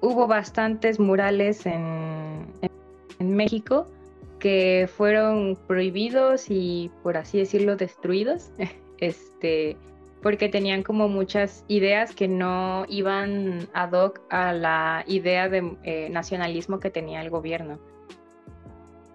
[0.00, 2.46] hubo bastantes murales en,
[3.18, 3.86] en México
[4.38, 8.50] que fueron prohibidos y, por así decirlo, destruidos,
[8.98, 9.76] este,
[10.22, 16.08] porque tenían como muchas ideas que no iban ad hoc a la idea de eh,
[16.10, 17.78] nacionalismo que tenía el gobierno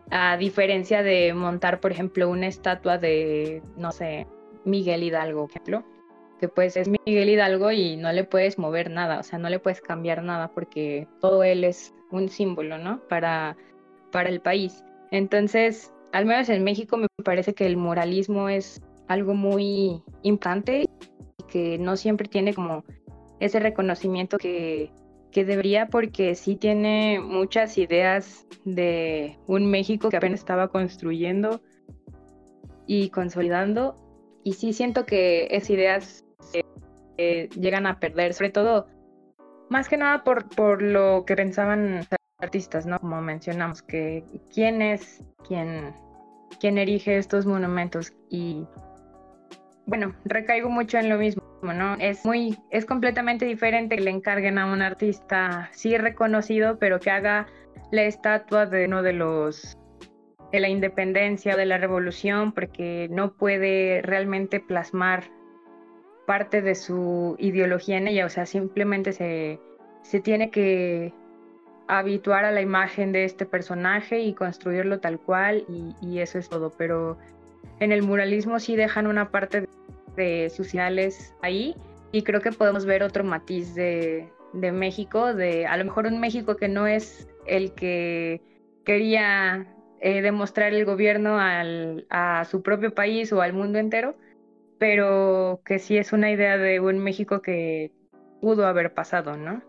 [0.10, 4.28] a diferencia de montar, por ejemplo, una estatua de, no sé,
[4.63, 5.84] Miguel Hidalgo, ejemplo,
[6.39, 9.60] que pues es Miguel Hidalgo y no le puedes mover nada, o sea, no le
[9.60, 13.02] puedes cambiar nada porque todo él es un símbolo, ¿no?
[13.08, 13.58] Para,
[14.12, 14.84] para el país.
[15.12, 21.43] Entonces, al menos en México me parece que el moralismo es algo muy importante y
[21.48, 22.84] que no siempre tiene como
[23.39, 24.91] ese reconocimiento que,
[25.32, 31.62] que debería porque sí tiene muchas ideas de un México que apenas estaba construyendo
[32.86, 33.96] y consolidando.
[34.43, 38.88] Y sí siento que esas ideas se llegan a perder, sobre todo,
[39.70, 42.08] más que nada por, por lo que pensaban
[42.39, 43.00] artistas, ¿no?
[43.00, 45.93] Como mencionamos, que quién es quien,
[46.60, 48.13] quien erige estos monumentos.
[48.30, 48.65] Y
[49.88, 51.95] bueno, recaigo mucho en lo mismo ¿no?
[52.00, 57.12] Es muy, es completamente diferente que le encarguen a un artista sí reconocido, pero que
[57.12, 57.47] haga
[57.91, 59.78] la estatua de uno de los
[60.52, 65.26] de la independencia de la revolución, porque no puede realmente plasmar
[66.26, 69.60] parte de su ideología en ella, o sea, simplemente se,
[70.04, 71.13] se tiene que
[71.89, 76.47] habituar a la imagen de este personaje y construirlo tal cual y, y eso es
[76.47, 77.17] todo, pero
[77.80, 79.67] en el muralismo sí dejan una parte
[80.17, 81.75] de de sociales ahí
[82.12, 86.58] y creo que podemos ver otro matiz de, México, de a lo mejor un México
[86.58, 88.41] que no es el que
[88.84, 89.67] quería
[90.01, 94.15] eh, demostrar el gobierno a su propio país o al mundo entero,
[94.80, 97.91] pero que sí es una idea de un México que
[98.41, 99.62] pudo haber pasado, ¿no?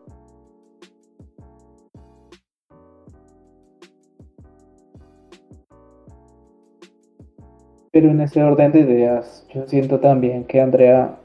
[7.99, 11.19] Pero en ese orden de ideas, yo siento también que Andrea,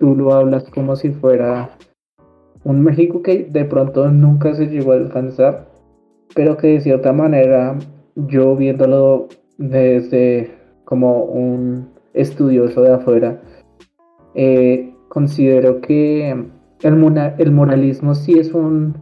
[0.00, 1.70] tú lo hablas como si fuera
[2.64, 5.68] un México que de pronto nunca se llegó a alcanzar,
[6.34, 7.78] pero que de cierta manera
[8.16, 10.50] yo viéndolo desde
[10.84, 13.40] como un estudioso de afuera,
[14.34, 16.30] eh, considero que
[16.82, 18.96] el, el moralismo sí es un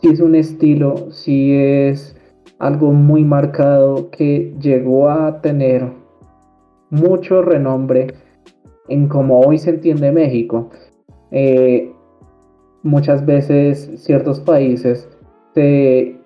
[0.00, 2.16] sí es un estilo, sí es
[2.62, 5.84] algo muy marcado que llegó a tener
[6.90, 8.06] mucho renombre
[8.88, 10.70] en cómo hoy se entiende México.
[11.32, 11.90] Eh,
[12.84, 15.08] muchas veces ciertos países
[15.54, 16.16] se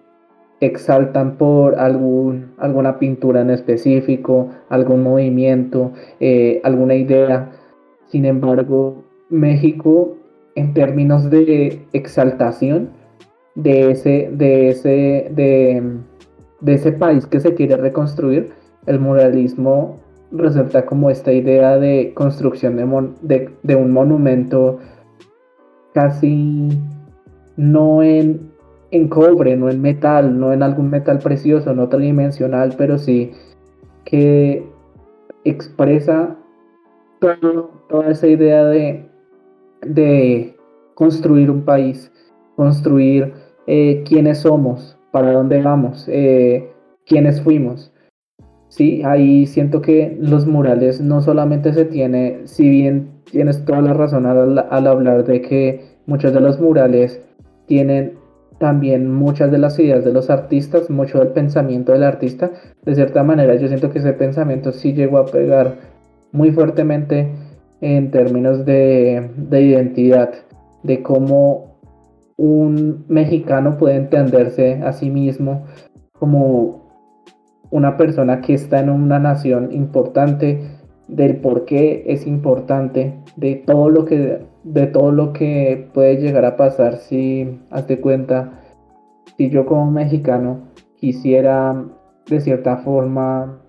[0.60, 7.50] exaltan por algún, alguna pintura en específico, algún movimiento, eh, alguna idea.
[8.08, 10.18] Sin embargo, México,
[10.54, 12.90] en términos de exaltación
[13.54, 15.82] de ese, de ese, de,
[16.66, 18.50] de ese país que se quiere reconstruir,
[18.86, 20.00] el muralismo
[20.32, 22.76] resulta como esta idea de construcción
[23.22, 24.80] de, un monumento
[25.94, 26.68] casi
[27.56, 28.50] no en,
[28.90, 33.30] en cobre, no en metal, no en algún metal precioso, no tridimensional, pero sí
[34.04, 34.66] que
[35.44, 36.36] expresa
[37.20, 39.08] toda esa idea de,
[39.82, 40.56] de
[40.94, 42.10] construir un país,
[42.56, 43.32] construir
[43.68, 46.68] eh, quiénes somos, para dónde vamos, eh,
[47.06, 47.90] quiénes fuimos.
[48.68, 53.94] Sí, ahí siento que los murales no solamente se tiene, si bien tienes toda la
[53.94, 57.18] razón al, al hablar de que muchos de los murales
[57.64, 58.18] tienen
[58.58, 62.50] también muchas de las ideas de los artistas, mucho del pensamiento del artista,
[62.84, 65.76] de cierta manera yo siento que ese pensamiento sí llegó a pegar
[66.32, 67.26] muy fuertemente
[67.80, 70.34] en términos de, de identidad,
[70.82, 71.75] de cómo
[72.36, 75.64] un mexicano puede entenderse a sí mismo
[76.18, 76.86] como
[77.70, 80.60] una persona que está en una nación importante,
[81.08, 86.44] del por qué es importante, de todo lo que, de todo lo que puede llegar
[86.44, 88.60] a pasar si, hazte cuenta,
[89.36, 90.60] si yo como mexicano
[90.96, 91.84] quisiera
[92.28, 93.60] de cierta forma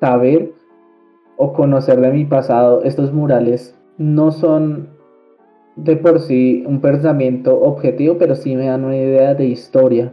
[0.00, 0.52] saber
[1.36, 4.99] o conocer de mi pasado, estos murales no son
[5.76, 10.12] de por sí un pensamiento objetivo, pero sí me dan una idea de historia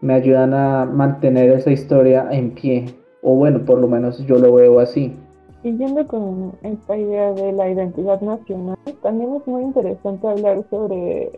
[0.00, 2.84] me ayudan a mantener esa historia en pie,
[3.22, 5.12] o bueno, por lo menos yo lo veo así.
[5.62, 11.32] Siguiendo con esta idea de la identidad nacional, también es muy interesante hablar sobre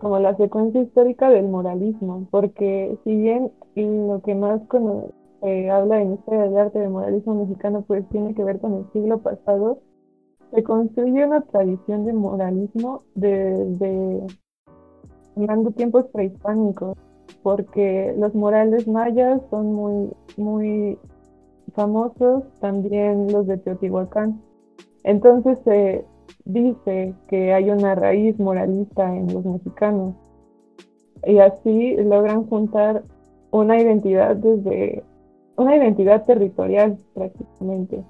[0.00, 4.60] como la secuencia histórica del moralismo, porque si bien lo que más
[5.42, 8.92] eh, habla en historia del arte del moralismo mexicano pues tiene que ver con el
[8.92, 9.78] siglo pasado,
[10.54, 14.26] se construye una tradición de moralismo desde
[15.36, 16.96] de, tiempos prehispánicos
[17.42, 20.98] porque los murales mayas son muy, muy
[21.74, 24.40] famosos, también los de Teotihuacán.
[25.04, 26.04] Entonces se
[26.44, 30.14] dice que hay una raíz moralista en los mexicanos
[31.24, 33.04] y así logran juntar
[33.50, 35.04] una identidad desde
[35.56, 38.04] una identidad territorial prácticamente.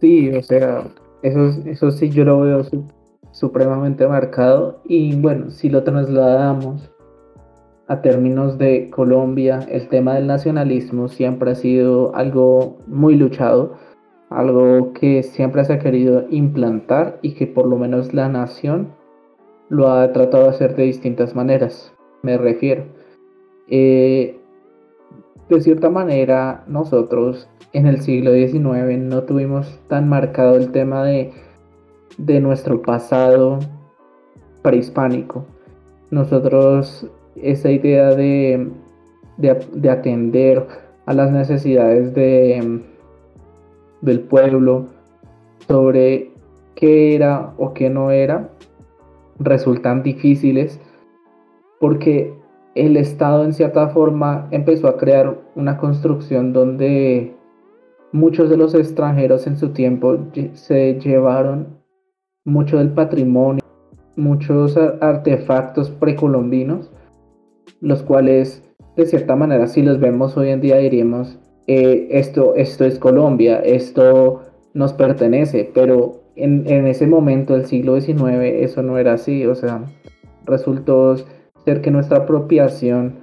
[0.00, 0.84] Sí, o sea,
[1.22, 2.62] eso, eso sí yo lo veo
[3.32, 6.90] supremamente marcado y bueno, si lo trasladamos
[7.86, 13.76] a términos de Colombia, el tema del nacionalismo siempre ha sido algo muy luchado,
[14.30, 18.88] algo que siempre se ha querido implantar y que por lo menos la nación
[19.68, 21.92] lo ha tratado de hacer de distintas maneras,
[22.22, 22.84] me refiero.
[23.68, 24.39] Eh,
[25.56, 31.32] de cierta manera, nosotros en el siglo XIX no tuvimos tan marcado el tema de,
[32.18, 33.58] de nuestro pasado
[34.62, 35.44] prehispánico.
[36.10, 38.70] Nosotros esa idea de,
[39.36, 40.66] de, atender
[41.06, 42.82] a las necesidades de,
[44.00, 44.86] del pueblo
[45.66, 46.30] sobre
[46.74, 48.50] qué era o qué no era
[49.38, 50.80] resultan difíciles
[51.78, 52.39] porque
[52.74, 57.34] el Estado en cierta forma empezó a crear una construcción donde
[58.12, 60.18] Muchos de los extranjeros en su tiempo
[60.54, 61.78] se llevaron
[62.44, 63.62] mucho del patrimonio,
[64.16, 66.90] muchos artefactos precolombinos,
[67.80, 68.64] los cuales
[68.96, 73.60] de cierta manera si los vemos hoy en día diríamos, eh, esto, esto es Colombia,
[73.60, 74.40] esto
[74.74, 79.84] nos pertenece, pero en, ese momento del siglo XIX eso no era así, o sea,
[80.46, 81.14] resultó
[81.64, 83.20] ser que nuestra apropiación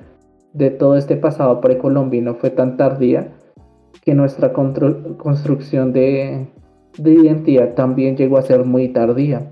[0.53, 3.33] de todo este pasado precolombino fue tan tardía
[4.03, 6.47] que nuestra construcción de,
[6.97, 9.51] identidad también llegó a ser muy tardía.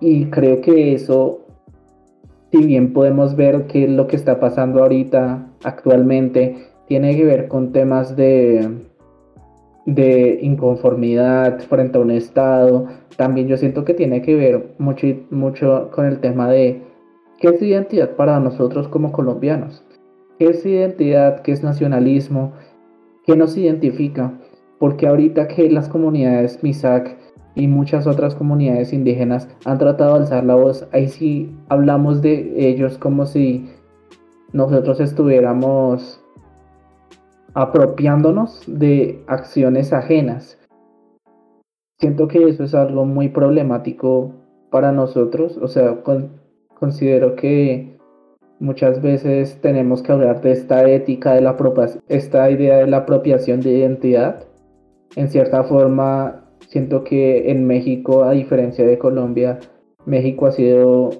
[0.00, 1.40] Y creo que eso,
[2.52, 7.72] si bien podemos ver que lo que está pasando ahorita, actualmente, tiene que ver con
[7.72, 8.68] temas de,
[9.86, 12.86] de inconformidad frente a un Estado,
[13.16, 16.82] también yo siento que tiene que ver mucho, mucho con el tema de
[17.38, 19.84] qué es identidad para nosotros como colombianos,
[20.38, 22.52] qué es identidad, qué es nacionalismo,
[23.26, 24.32] que nos identifica,
[24.78, 27.16] porque ahorita que las comunidades MISAC
[27.54, 32.68] y muchas otras comunidades indígenas han tratado de alzar la voz, ahí sí hablamos de
[32.68, 33.70] ellos como si
[34.52, 36.20] nosotros estuviéramos
[37.54, 40.58] apropiándonos de acciones ajenas.
[41.98, 44.32] Siento que eso es algo muy problemático
[44.70, 46.02] para nosotros, o sea,
[46.78, 47.94] considero que
[48.60, 51.56] Muchas veces tenemos que hablar de esta ética, de la
[52.08, 54.44] esta idea de la apropiación de identidad.
[55.16, 59.58] En cierta forma, siento que en México, a diferencia de Colombia,
[60.06, 61.10] México ha sido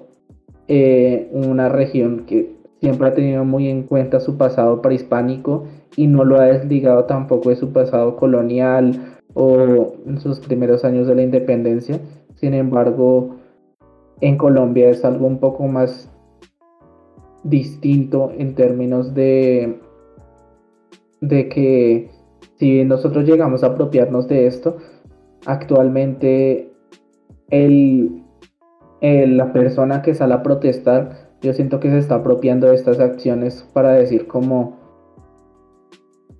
[0.67, 5.65] eh, una región que siempre ha tenido muy en cuenta su pasado prehispánico
[5.97, 11.05] y no lo ha desligado tampoco de su pasado colonial o en sus primeros años
[11.05, 11.99] de la independencia.
[12.35, 13.34] Sin embargo,
[14.21, 16.11] en Colombia es algo un poco más
[17.43, 19.79] distinto en términos de,
[21.21, 22.09] de que
[22.55, 24.77] si nosotros llegamos a apropiarnos de esto,
[25.45, 26.71] actualmente
[27.49, 28.23] el,
[29.01, 33.63] la persona que sale a protestar, yo siento que se está apropiando de estas acciones
[33.73, 34.79] para decir como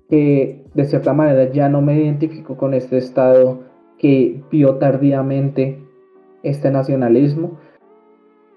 [0.08, 3.60] que de cierta manera ya no me identifico con este Estado
[3.98, 5.82] que vio tardíamente
[6.42, 7.58] este nacionalismo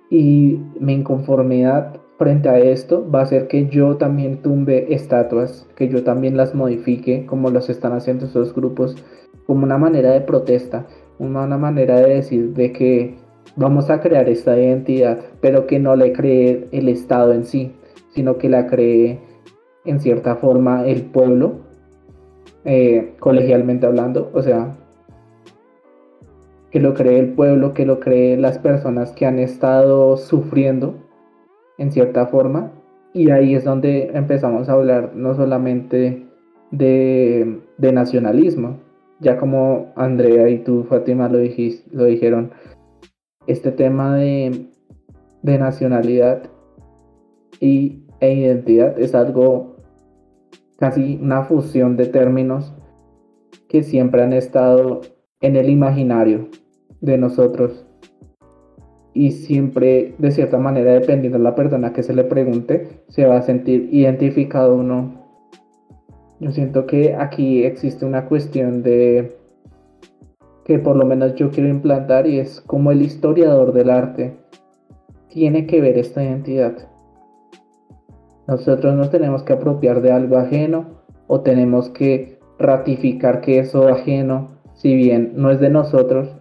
[0.09, 5.87] y mi inconformidad frente a esto va a ser que yo también tumbe estatuas, que
[5.87, 8.95] yo también las modifique como los están haciendo esos grupos,
[9.45, 10.85] como una manera de protesta,
[11.17, 13.15] una manera de decir de que
[13.55, 17.73] vamos a crear esta identidad, pero que no le cree el Estado en sí,
[18.09, 19.19] sino que la cree
[19.85, 21.59] en cierta forma el pueblo,
[22.65, 24.75] eh, colegialmente hablando, o sea,
[26.71, 30.95] que lo cree el pueblo, que lo cree las personas que han estado sufriendo
[31.77, 32.71] en cierta forma.
[33.13, 36.27] Y ahí es donde empezamos a hablar no solamente
[36.71, 38.77] de, nacionalismo,
[39.19, 42.51] ya como Andrea y tú, Fátima, lo, dijiste, lo dijeron,
[43.47, 44.67] este tema de,
[45.41, 46.43] de nacionalidad
[47.59, 49.77] y, e identidad es algo
[50.77, 52.73] casi una fusión de términos
[53.67, 55.01] que siempre han estado
[55.41, 56.49] en el imaginario
[57.01, 57.85] de nosotros
[59.13, 63.37] y siempre de cierta manera dependiendo de la persona que se le pregunte se va
[63.37, 65.19] a sentir identificado o no.
[66.39, 69.37] Yo siento que aquí existe una cuestión de
[70.63, 74.37] que por lo menos yo quiero implantar y es como el historiador del arte
[75.29, 76.73] tiene que ver esta identidad.
[78.47, 84.49] Nosotros nos tenemos que apropiar de algo ajeno o tenemos que ratificar que eso ajeno,
[84.75, 86.35] si bien no es de nosotros,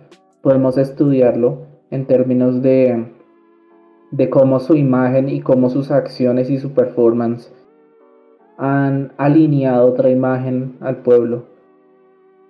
[0.48, 3.04] podemos estudiarlo en términos de,
[4.12, 7.52] de cómo su imagen y cómo sus acciones y su performance
[8.56, 11.44] han alineado otra imagen al pueblo.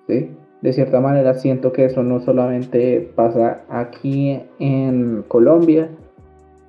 [0.06, 5.90] De cierta manera siento que eso no solamente pasa aquí en Colombia,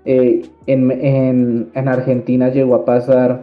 [0.05, 3.41] eh, en, Argentina llegó a pasar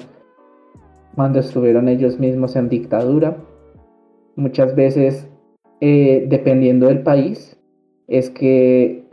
[1.14, 3.37] cuando estuvieron ellos mismos en dictadura.
[4.34, 5.28] Muchas veces,
[5.80, 7.55] eh, dependiendo del país,
[8.09, 9.04] es que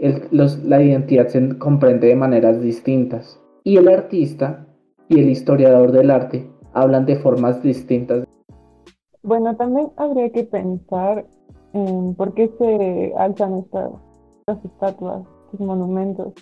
[0.64, 3.40] la identidad se comprende de maneras distintas.
[3.64, 4.66] Y el artista
[5.10, 8.26] y el historiador del arte hablan de formas distintas.
[9.24, 11.26] Bueno, también habría que pensar
[11.74, 13.92] en por qué se alzan estas,
[14.66, 16.34] estatuas, estos monumentos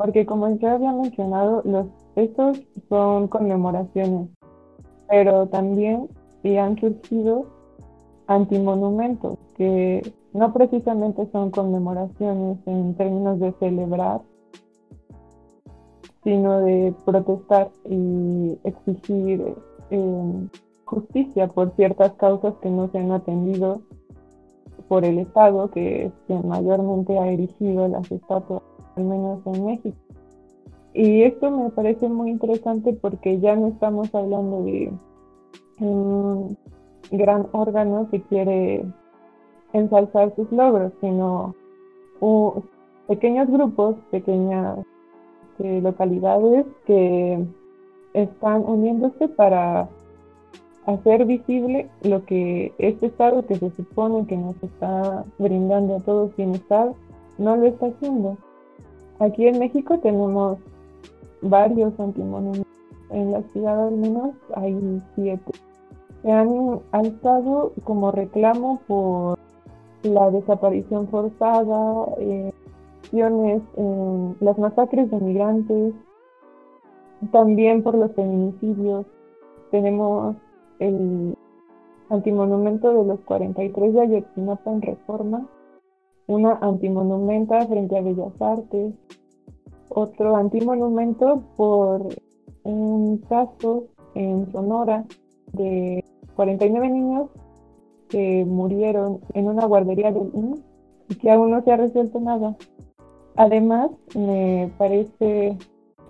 [0.00, 1.86] porque como ya había mencionado, los,
[2.16, 2.58] estos
[2.88, 4.30] son conmemoraciones,
[5.10, 6.08] pero también
[6.42, 7.44] han surgido
[8.26, 10.00] antimonumentos, que
[10.32, 14.20] no precisamente son conmemoraciones en términos de celebrar,
[16.22, 19.54] sino de protestar y exigir
[19.90, 20.48] eh,
[20.84, 23.80] justicia por ciertas causas que no se han atendido
[24.88, 28.62] por el Estado, que es quien mayormente ha erigido las estatuas
[28.96, 29.96] al menos en México.
[30.92, 34.92] Y esto me parece muy interesante porque ya no estamos hablando de
[35.78, 36.56] un
[37.12, 38.84] gran órgano que quiere
[39.72, 41.54] ensalzar sus logros, sino
[43.06, 44.78] pequeños grupos, pequeñas
[45.58, 47.44] eh, localidades que
[48.14, 49.88] están uniéndose para
[50.86, 56.34] hacer visible lo que este Estado que se supone que nos está brindando a todos
[56.36, 56.92] bienestar
[57.38, 58.36] no lo está haciendo.
[59.18, 60.58] Aquí en México tenemos
[61.42, 62.66] varios antimonumentos.
[63.10, 65.52] En la ciudad al menos hay siete.
[66.22, 69.39] Se han alzado como reclamo por
[70.02, 72.52] la desaparición forzada, eh,
[73.12, 75.94] las masacres de migrantes,
[77.32, 79.06] también por los feminicidios.
[79.70, 80.36] Tenemos
[80.78, 81.36] el
[82.08, 85.46] antimonumento de los 43 de Ayotzinapa en reforma,
[86.26, 88.94] una antimonumenta frente a Bellas Artes,
[89.90, 92.08] otro antimonumento por
[92.62, 93.84] un caso
[94.14, 95.04] en Sonora
[95.52, 96.04] de
[96.36, 97.28] 49 niños
[98.10, 100.60] que murieron en una guardería del INS
[101.08, 102.56] y que aún no se ha resuelto nada.
[103.36, 105.56] Además, me parece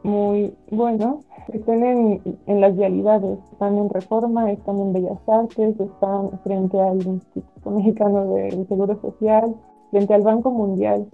[0.02, 5.78] muy bueno que estén en, en, las vialidades, están en Reforma, están en Bellas Artes,
[5.78, 9.54] están frente al Instituto Mexicano del Seguro Social,
[9.90, 11.06] frente al Banco Mundial.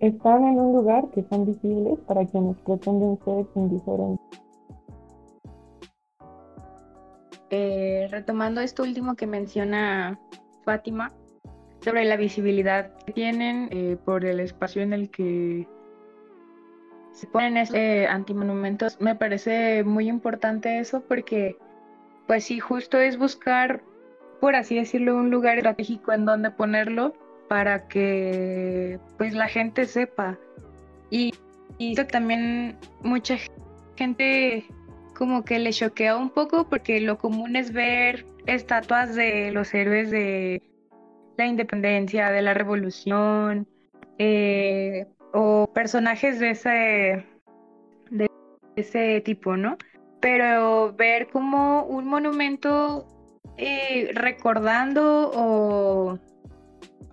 [0.00, 4.42] están en un lugar que son visibles para quienes pretenden ser indiferentes.
[7.54, 10.18] Eh, retomando esto último que menciona
[10.64, 11.12] Fátima,
[11.80, 15.68] sobre la visibilidad que tienen eh, por el espacio en el que
[17.12, 21.58] se ponen estos eh, antimonumentos, me parece muy importante eso porque,
[22.26, 23.82] pues sí, justo es buscar,
[24.40, 27.12] por así decirlo, un lugar estratégico en donde ponerlo
[27.50, 30.38] para que pues la gente sepa.
[31.10, 31.34] Y,
[31.76, 33.36] y también mucha
[33.96, 34.64] gente
[35.14, 40.10] como que le choquea un poco porque lo común es ver estatuas de los héroes
[40.10, 40.62] de
[41.36, 43.66] la independencia, de la revolución,
[44.18, 47.26] eh, o personajes de ese,
[48.10, 48.30] de
[48.76, 49.76] ese tipo, ¿no?
[50.20, 53.06] Pero ver como un monumento
[53.56, 56.18] eh, recordando o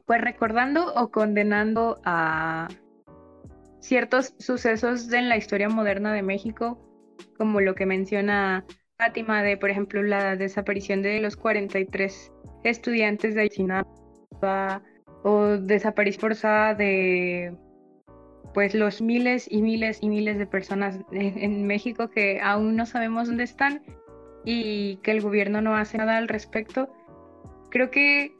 [0.06, 2.68] pues recordando o condenando a
[3.80, 6.89] ciertos sucesos en la historia moderna de México,
[7.38, 8.66] como lo que menciona
[8.98, 12.34] Fátima de, por ejemplo, la desaparición de los 43
[12.66, 14.84] estudiantes de Ayotzinapa
[15.24, 17.56] o desaparición forzada de
[18.54, 23.28] pues los miles y miles y miles de personas en, México que aún no sabemos
[23.28, 23.82] dónde están
[24.44, 26.90] y que el gobierno no hace nada al respecto.
[27.70, 28.34] Creo que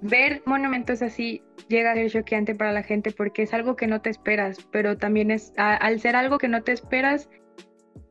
[0.00, 4.00] ver monumentos así llega a ser choqueante para la gente porque es algo que no
[4.00, 7.28] te esperas, pero también es, al ser algo que no te esperas,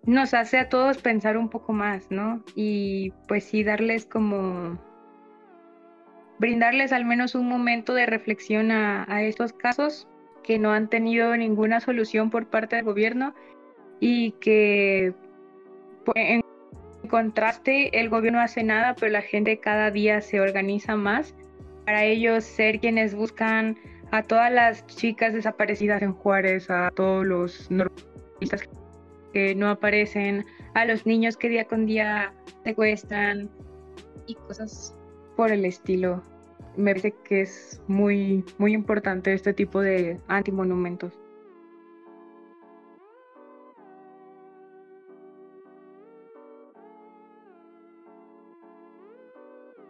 [0.05, 2.43] nos hace a todos pensar un poco más, ¿no?
[2.55, 4.79] Y pues sí, darles como,
[6.39, 10.07] brindarles al menos un momento de reflexión a, estos casos
[10.43, 13.33] que no han tenido ninguna solución por parte del gobierno
[13.99, 15.13] y que
[16.05, 16.41] pues, en
[17.09, 21.35] contraste el gobierno hace nada, pero la gente cada día se organiza más
[21.85, 23.77] para ellos ser quienes buscan
[24.11, 28.63] a todas las chicas desaparecidas en Juárez, a todos los normalistas
[29.33, 33.49] que no aparecen, a los niños que día con día secuestran
[34.25, 34.95] y cosas
[35.35, 36.21] por el estilo
[36.77, 41.11] me parece que es muy, muy importante este tipo de antimonumentos.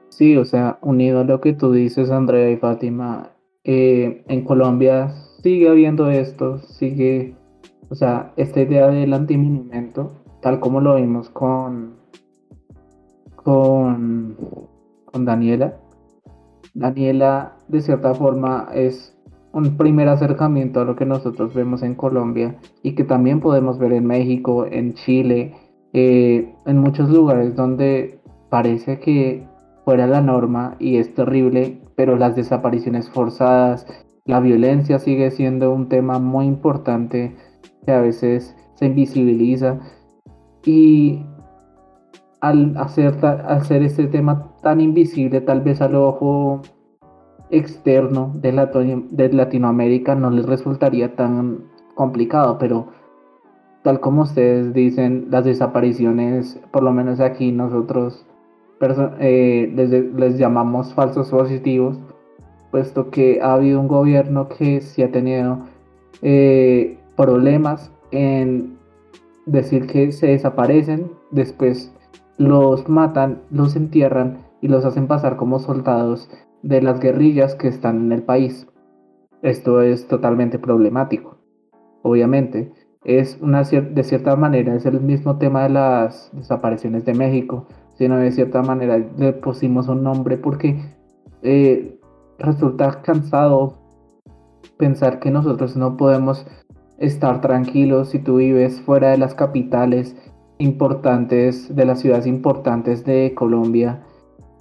[0.09, 3.33] Sí, o sea, unido a lo que tú dices, Andrea y Fátima,
[3.63, 5.13] eh, en Colombia
[5.43, 7.35] sigue habiendo esto, sigue,
[7.89, 10.11] o sea, esta idea del antimonumento,
[10.41, 11.95] tal como lo vimos con,
[13.35, 14.35] con,
[15.13, 15.77] Daniela,
[16.73, 19.17] Daniela, de cierta forma, es
[19.51, 23.93] un primer acercamiento a lo que nosotros vemos en Colombia y que también podemos ver
[23.93, 25.55] en México, en Chile,
[25.93, 28.19] eh, en muchos lugares donde
[28.49, 29.47] parece que
[29.85, 33.87] fuera la norma y es terrible, pero las desapariciones forzadas,
[34.25, 37.35] la violencia sigue siendo un tema muy importante
[37.87, 39.79] que a veces se invisibiliza.
[40.65, 41.25] Y
[42.41, 46.61] al hacer, hacer este tema tan invisible, tal vez al ojo
[47.49, 51.63] externo de, de Latinoamérica no les resultaría tan
[51.95, 52.87] complicado, pero
[53.83, 58.25] tal como ustedes dicen, las desapariciones, por lo menos aquí nosotros
[59.19, 61.97] eh, les, les, llamamos falsos positivos,
[62.69, 65.59] puesto que ha habido un gobierno que sí ha tenido
[66.21, 68.77] eh, problemas en
[69.45, 71.93] decir que se desaparecen, después
[72.37, 76.29] los matan, los entierran y los hacen pasar como soldados
[76.61, 78.67] de las guerrillas que están en el país.
[79.41, 81.37] Esto es totalmente problemático.
[82.03, 82.71] Obviamente,
[83.03, 88.17] es una de cierta manera es el mismo tema de las desapariciones de México, sino
[88.17, 90.79] de cierta manera le pusimos un nombre porque
[91.41, 91.99] eh,
[92.37, 93.77] resulta cansado
[94.77, 96.45] pensar que nosotros no podemos
[96.99, 100.15] estar tranquilos si tú vives fuera de las capitales
[100.57, 104.03] importantes, de las ciudades importantes de Colombia,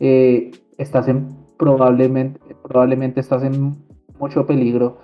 [0.00, 1.28] eh, estás en,
[1.58, 3.76] probablemente, probablemente estás en
[4.18, 4.98] mucho peligro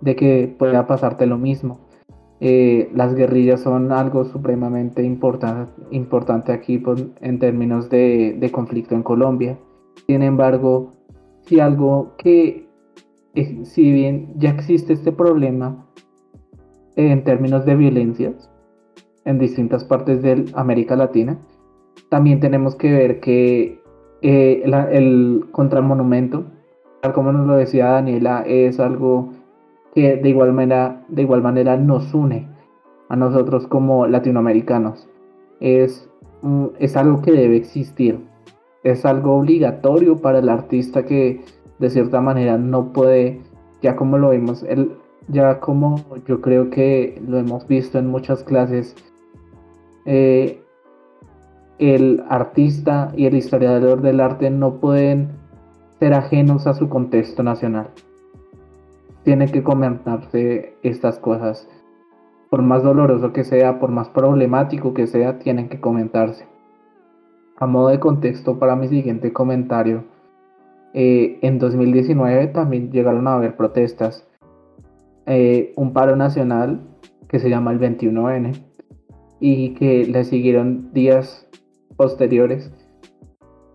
[0.00, 1.80] de que pueda pasarte lo mismo.
[2.42, 6.82] Eh, las guerrillas son algo supremamente importante aquí
[7.20, 9.58] en términos de, de, conflicto en Colombia.
[10.06, 10.92] Sin embargo,
[11.42, 12.66] si algo que,
[13.34, 15.86] eh, si bien ya existe este problema
[16.96, 18.50] en términos de violencias,
[19.24, 21.38] en distintas partes de América Latina.
[22.08, 23.80] También tenemos que ver que
[24.22, 26.44] eh, el contramonumento,
[27.00, 29.32] tal como nos lo decía Daniela, es algo
[29.94, 32.48] que de igual manera, de igual manera nos une
[33.08, 35.08] a nosotros como latinoamericanos.
[35.60, 36.08] Es,
[36.78, 38.20] es algo que debe existir.
[38.82, 41.40] Es algo obligatorio para el artista que
[41.78, 43.40] de cierta manera no puede
[43.82, 44.92] ya como lo vimos, el,
[45.28, 48.94] ya como yo creo que lo hemos visto en muchas clases,
[50.06, 50.62] eh,
[51.78, 55.28] el artista y el historiador del arte no pueden
[55.98, 57.88] ser ajenos a su contexto nacional.
[59.22, 61.68] Tiene que comentarse estas cosas.
[62.50, 66.46] Por más doloroso que sea, por más problemático que sea, tienen que comentarse.
[67.56, 70.04] A modo de contexto para mi siguiente comentario,
[70.92, 74.26] eh, en 2019 también llegaron a haber protestas.
[75.32, 76.80] Eh, un paro nacional
[77.28, 78.64] que se llama el 21N
[79.38, 81.48] y que le siguieron días
[81.96, 82.72] posteriores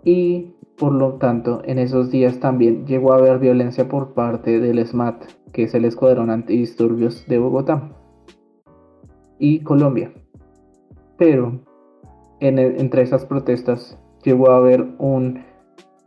[0.04, 4.86] y por lo tanto en esos días también llegó a haber violencia por parte del
[4.86, 7.90] SMAT, que es el Escuadrón Antidisturbios de Bogotá
[9.40, 10.12] y Colombia.
[11.18, 11.62] Pero
[12.42, 15.46] entre esas protestas llegó a haber un,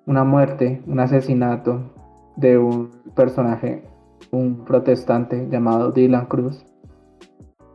[0.04, 1.80] una muerte, un asesinato
[2.36, 3.88] de un personaje,
[4.30, 6.64] un protestante llamado Dylan Cruz,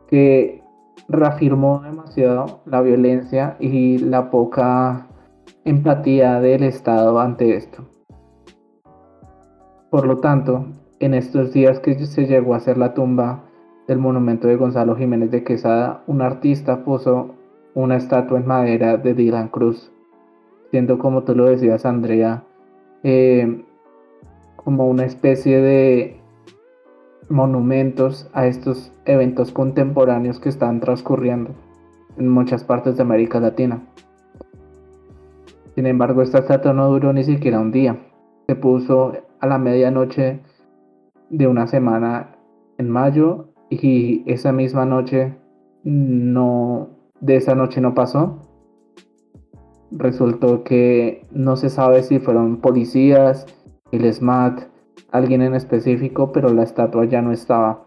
[0.08, 0.62] que
[1.08, 5.08] reafirmó demasiado la violencia y la poca
[5.64, 7.84] empatía del Estado ante esto.
[9.90, 10.66] Por lo tanto,
[11.00, 13.44] en estos días que se llegó a hacer la tumba
[13.86, 17.34] del monumento de Gonzalo Jiménez de Quesada, un artista puso
[17.74, 19.90] una estatua en madera de Dylan Cruz,
[20.70, 22.44] siendo como tú lo decías, Andrea,
[23.02, 23.64] eh,
[24.56, 26.23] como una especie de
[27.28, 31.50] monumentos a estos eventos contemporáneos que están transcurriendo
[32.16, 33.82] en muchas partes de América Latina.
[35.74, 37.98] Sin embargo, esta estatua no duró ni siquiera un día.
[38.46, 40.40] Se puso a la medianoche
[41.30, 42.36] de una semana
[42.78, 45.34] en mayo y esa misma noche
[45.82, 46.88] no
[47.20, 48.38] de esa noche no pasó.
[49.90, 53.46] Resultó que no se sabe si fueron policías,
[53.92, 54.73] el SMAT,
[55.10, 57.84] alguien en específico, pero la estatua ya no estaba.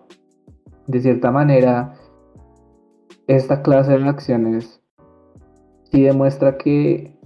[0.88, 1.96] De cierta manera,
[3.28, 4.82] esta clase de acciones
[5.92, 7.18] sí demuestra que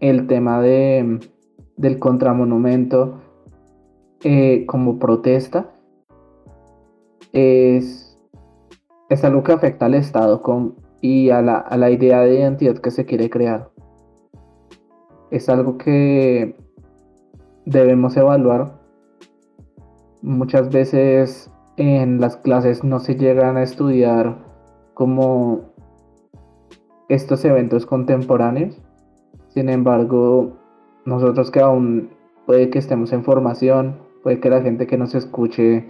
[0.00, 1.20] el tema de,
[1.76, 3.20] del contramonumento
[4.24, 5.70] eh, como protesta
[7.32, 8.18] es,
[9.22, 10.42] algo que afecta al Estado
[11.00, 13.70] y a la, a la idea de identidad que se quiere crear.
[15.30, 16.56] Es algo que
[17.64, 18.77] debemos evaluar
[20.22, 24.36] muchas veces en las clases no se llegan a estudiar
[24.94, 25.60] como
[27.08, 28.80] estos eventos contemporáneos.
[29.48, 30.56] Sin embargo,
[31.04, 32.10] nosotros que aún
[32.46, 35.88] puede que estemos en formación, puede que la gente que nos escuche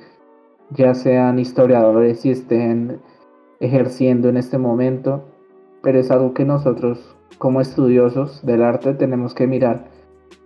[0.70, 3.00] ya sean historiadores y estén
[3.60, 5.24] ejerciendo en este momento,
[5.82, 9.86] pero es algo que nosotros como estudiosos del arte tenemos que mirar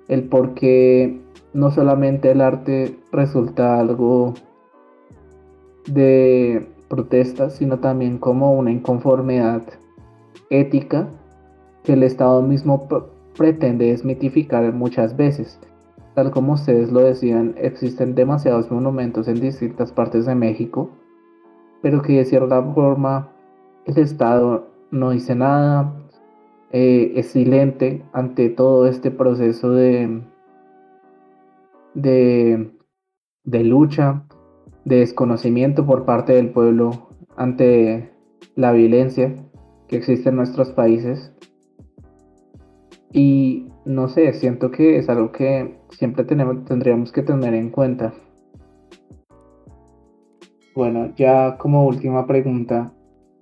[0.09, 1.22] el por qué
[1.55, 4.35] no solamente el arte resulta algo
[5.87, 9.63] de protesta, sino también como una inconformidad
[10.51, 11.09] ética
[11.83, 12.87] que el Estado mismo
[13.37, 15.59] pretende desmitificar muchas veces.
[16.15, 20.91] Tal como ustedes lo decían, existen demasiados monumentos en distintas partes de México,
[21.81, 23.29] pero que de cierta forma
[23.87, 25.95] el Estado no dice nada,
[26.71, 30.23] eh, es silente ante todo este proceso de,
[31.95, 32.71] de,
[33.45, 34.25] lucha,
[34.85, 38.13] de desconocimiento por parte del pueblo ante
[38.55, 39.35] la violencia
[39.89, 41.33] que existe en nuestros países.
[43.13, 48.15] Y no sé, siento que es algo que siempre tenemos, tendríamos que tener en cuenta.
[50.75, 52.93] Bueno, ya como última pregunta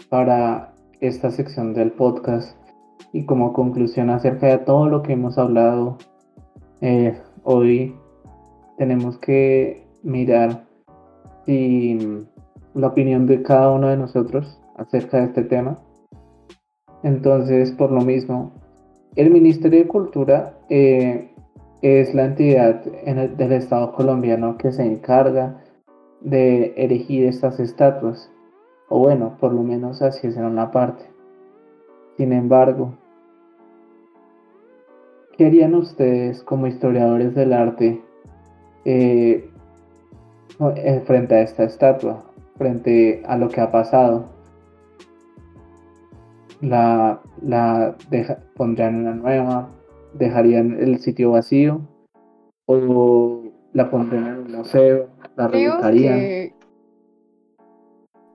[0.09, 2.57] para esta sección del podcast
[3.13, 5.97] y como conclusión acerca de todo lo que hemos hablado
[6.81, 7.95] eh, hoy
[8.81, 10.65] tenemos que mirar
[11.45, 11.99] si
[12.73, 15.77] la opinión de cada uno de nosotros acerca de este tema.
[17.03, 18.53] Entonces, por lo mismo,
[19.17, 21.31] el Ministerio de Cultura eh,
[21.83, 25.63] es la entidad del Estado colombiano que se encarga
[26.23, 28.33] de erigir estas estatuas,
[28.89, 31.05] o bueno, por lo menos así es en una parte.
[32.17, 32.95] Sin embargo,
[35.37, 38.01] ¿qué harían ustedes como historiadores del arte
[38.85, 39.51] eh,
[40.77, 42.25] eh, frente a esta estatua,
[42.57, 44.29] frente a lo que ha pasado.
[46.61, 47.97] La, la
[48.55, 49.71] pondrían una nueva,
[50.15, 51.81] dejarían el sitio vacío
[52.67, 56.53] o la pondrían en un museo, la reubicarían.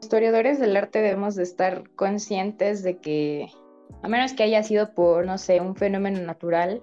[0.01, 3.47] historiadores del arte debemos de estar conscientes de que,
[4.01, 6.81] a menos que haya sido por, no sé, un fenómeno natural,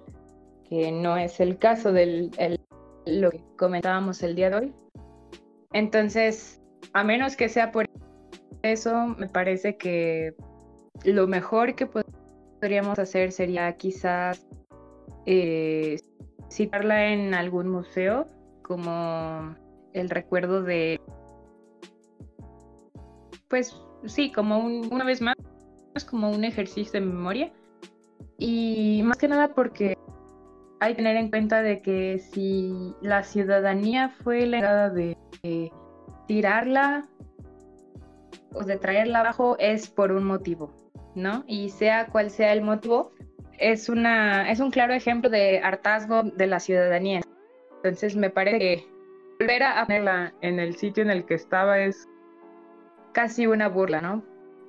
[0.69, 2.31] que no es el caso del
[3.05, 4.73] lo que comentábamos el día de hoy,
[5.73, 6.61] Entonces,
[6.93, 7.89] a menos que sea por
[8.61, 10.35] eso, me parece que
[11.03, 14.45] lo mejor que podríamos hacer sería quizás
[15.25, 15.99] eh,
[16.49, 18.27] citarla en algún museo
[18.61, 19.55] como
[19.93, 21.01] el recuerdo de,
[23.49, 23.75] pues
[24.05, 25.35] sí, como una vez más,
[26.09, 27.51] como un ejercicio de memoria.
[28.37, 29.97] Y más que nada porque
[30.83, 35.71] hay que tener en cuenta de que si la ciudadanía fue la de, de
[36.27, 37.07] tirarla
[38.53, 40.73] o de traerla abajo es por un motivo,
[41.15, 41.45] ¿no?
[41.47, 43.13] Y sea cual sea el motivo,
[43.59, 47.21] es, una, es un claro ejemplo de hartazgo de la ciudadanía.
[47.77, 48.87] Entonces me parece que
[49.39, 52.09] volver a ponerla en el sitio en el que estaba es
[53.13, 54.21] casi una burla, ¿no?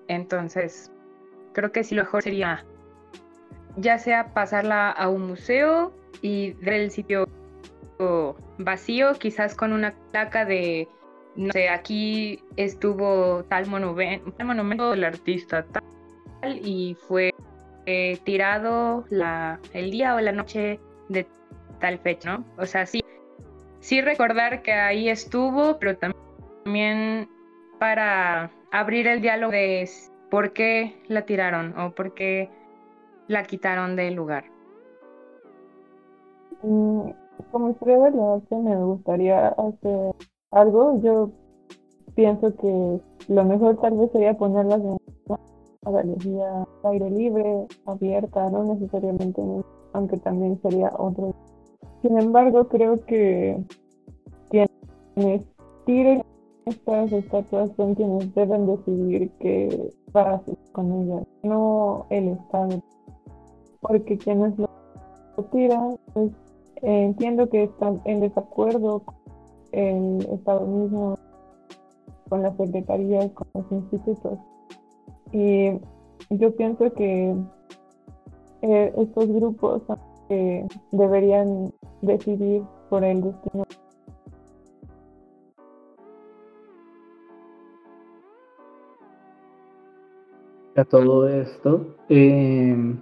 [0.06, 0.92] Entonces,
[1.54, 2.64] creo que sí lo mejor sería
[3.76, 7.28] ya sea pasarla a un museo y ver el sitio
[8.58, 10.88] vacío, quizás con una placa de,
[11.36, 15.82] no sé, aquí estuvo tal, monumento, tal del artista tal
[16.44, 17.32] y fue
[17.86, 21.26] eh, tirado la, el día o la noche de
[21.80, 22.44] tal fecha, ¿no?
[22.58, 23.02] O sea, sí,
[23.80, 27.28] sí recordar que ahí estuvo, pero también
[27.78, 29.88] para abrir el diálogo de
[30.30, 32.50] por qué la tiraron o por qué
[33.28, 34.44] la quitaron del lugar.
[36.62, 37.10] Mm,
[37.50, 40.14] como historia de arte me gustaría hacer
[40.50, 41.00] algo.
[41.00, 41.30] Yo
[42.14, 44.96] pienso que lo mejor tal vez sería ponerlas en
[45.26, 45.38] una
[45.82, 49.42] galería aire libre, abierta, no necesariamente,
[49.92, 51.34] aunque también sería otro.
[52.02, 53.62] Sin embargo, creo que
[54.50, 55.42] quienes
[55.86, 56.22] tiren
[56.66, 62.82] estas estatuas son quienes deben decidir qué va a hacer con ellas, no el Estado.
[63.86, 64.68] Porque quienes lo
[65.52, 66.32] tiran, pues,
[66.82, 69.14] entiendo que están en desacuerdo con
[69.72, 71.18] el Estado mismo,
[72.28, 74.38] con las secretarías, con los institutos.
[75.32, 75.72] Y
[76.30, 77.36] yo pienso que
[78.62, 79.82] eh, estos grupos
[80.90, 83.64] deberían decidir por el destino
[90.76, 93.00] a todo esto, em,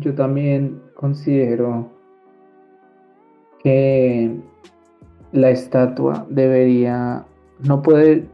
[0.00, 1.90] yo también considero
[3.62, 4.36] que
[5.32, 7.26] la estatua debería,
[7.60, 8.28] no puede,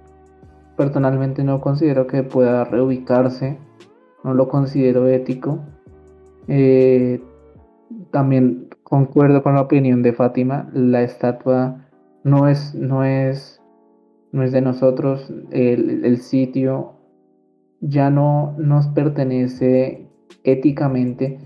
[0.76, 3.58] personalmente no considero que pueda reubicarse,
[4.22, 5.60] no lo considero ético.
[6.48, 7.20] Eh,
[8.10, 11.86] también concuerdo con la opinión de Fátima, la estatua
[12.22, 13.60] no es, no es,
[14.32, 16.94] no es de nosotros, el, el sitio
[17.80, 20.08] ya no nos pertenece
[20.42, 21.38] éticamente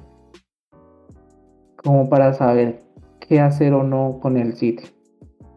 [1.83, 2.81] como para saber
[3.21, 4.89] qué hacer o no con el sitio.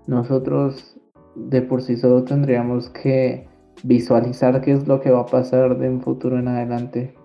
[0.08, 0.98] Nosotros
[1.36, 3.48] de por sí solo tendríamos que
[3.84, 7.16] visualizar qué es lo que va a pasar de un futuro en adelante.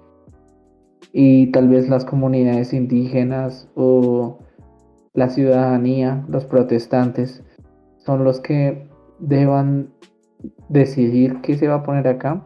[1.12, 4.38] Y tal vez las comunidades indígenas o
[5.14, 7.42] la ciudadanía, los protestantes,
[7.98, 8.88] son los que
[9.18, 9.90] deban
[10.68, 12.44] decidir qué se va a poner acá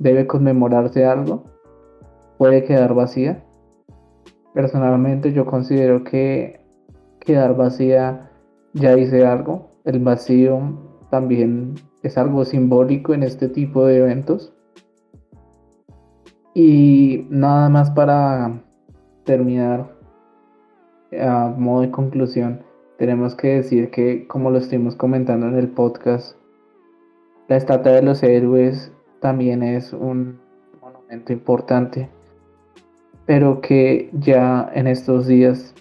[0.00, 1.44] debe conmemorarse algo,
[2.38, 3.44] puede quedar vacía.
[4.54, 6.60] Personalmente yo considero que
[7.20, 8.30] quedar vacía
[8.72, 9.68] ya hice algo.
[9.84, 10.60] El vacío
[11.10, 14.52] también es algo simbólico en este tipo de eventos.
[16.54, 18.60] Y nada más para
[19.24, 19.96] terminar,
[21.20, 22.62] a modo de conclusión,
[22.98, 26.36] tenemos que decir que, como lo estuvimos comentando en el podcast,
[27.48, 30.40] la estatua de los héroes también es un
[30.80, 32.10] monumento importante,
[33.26, 35.74] pero que ya en estos días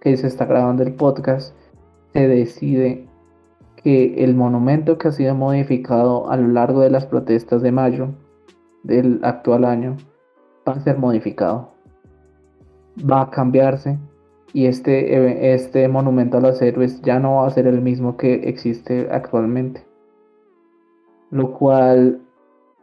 [0.00, 1.54] que se está grabando el podcast,
[2.12, 3.06] se decide
[3.76, 8.08] que el monumento que ha sido modificado a lo largo de las protestas de mayo
[8.82, 9.96] del actual año
[10.68, 11.72] va a ser modificado.
[12.98, 13.98] Va a cambiarse
[14.52, 18.34] y este, este monumento a los héroes ya no va a ser el mismo que
[18.48, 19.84] existe actualmente.
[21.30, 22.20] Lo cual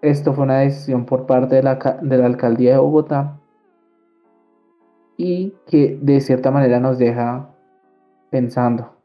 [0.01, 3.38] esto fue una decisión por parte de la, de la alcaldía de Bogotá
[5.21, 7.53] y que de cierta manera nos deja
[8.31, 8.95] pensando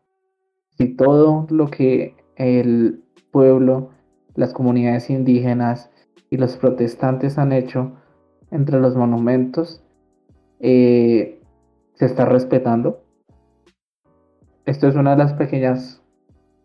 [0.79, 3.03] si todo lo que el
[3.33, 3.91] pueblo,
[4.37, 5.91] las comunidades indígenas
[6.31, 7.95] y los protestantes han hecho
[8.53, 9.83] entre los monumentos
[10.61, 11.41] eh,
[11.95, 13.03] se está respetando.
[14.67, 16.01] Esto es una de las pequeñas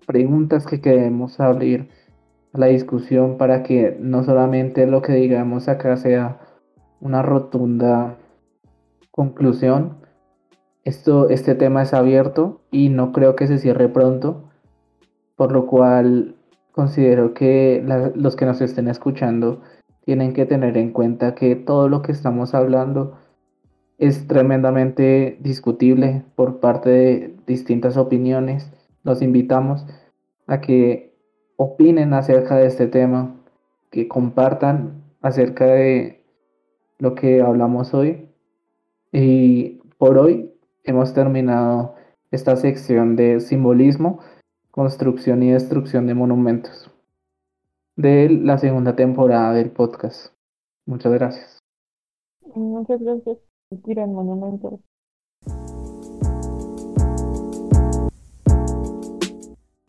[0.06, 1.90] preguntas que queremos abrir
[2.54, 6.40] la discusión para que no solamente lo que digamos acá sea
[7.02, 8.16] una rotunda
[9.20, 9.98] conclusión.
[10.86, 14.46] Esto, este tema es abierto y no creo que se cierre pronto
[15.36, 16.36] por lo cual
[16.72, 17.84] considero que
[18.16, 19.62] los que nos estén escuchando
[20.06, 23.18] tienen que tener en cuenta que todo lo que estamos hablando
[23.98, 28.72] es tremendamente discutible por parte de distintas opiniones.
[29.04, 29.86] Los invitamos
[30.48, 31.14] a que
[31.58, 33.36] opinen acerca de este tema,
[33.92, 36.24] que compartan acerca de
[37.00, 38.29] lo que hablamos hoy.
[39.12, 40.54] Y por hoy
[40.84, 41.96] hemos terminado
[42.32, 44.20] esta sección de simbolismo,
[44.72, 46.92] construcción y destrucción de monumentos
[47.96, 50.34] de la segunda temporada del podcast.
[50.86, 51.60] Muchas gracias.
[52.56, 53.38] Muchas gracias.
[53.84, 54.80] Tiran monumentos.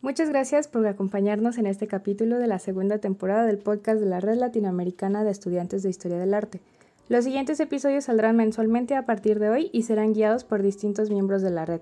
[0.01, 4.19] Muchas gracias por acompañarnos en este capítulo de la segunda temporada del podcast de la
[4.19, 6.59] Red Latinoamericana de Estudiantes de Historia del Arte.
[7.09, 11.41] Los siguientes episodios saldrán mensualmente a partir de hoy y serán guiados por distintos miembros
[11.41, 11.81] de la red.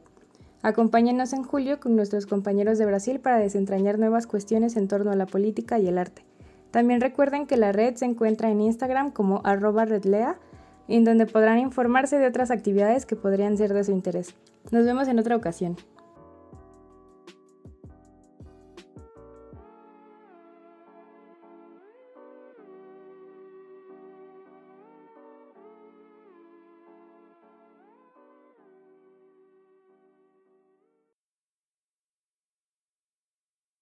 [0.61, 5.15] Acompáñenos en julio con nuestros compañeros de Brasil para desentrañar nuevas cuestiones en torno a
[5.15, 6.25] la política y el arte.
[6.71, 10.37] También recuerden que la red se encuentra en Instagram como arroba redlea,
[10.87, 14.35] en donde podrán informarse de otras actividades que podrían ser de su interés.
[14.71, 15.77] Nos vemos en otra ocasión.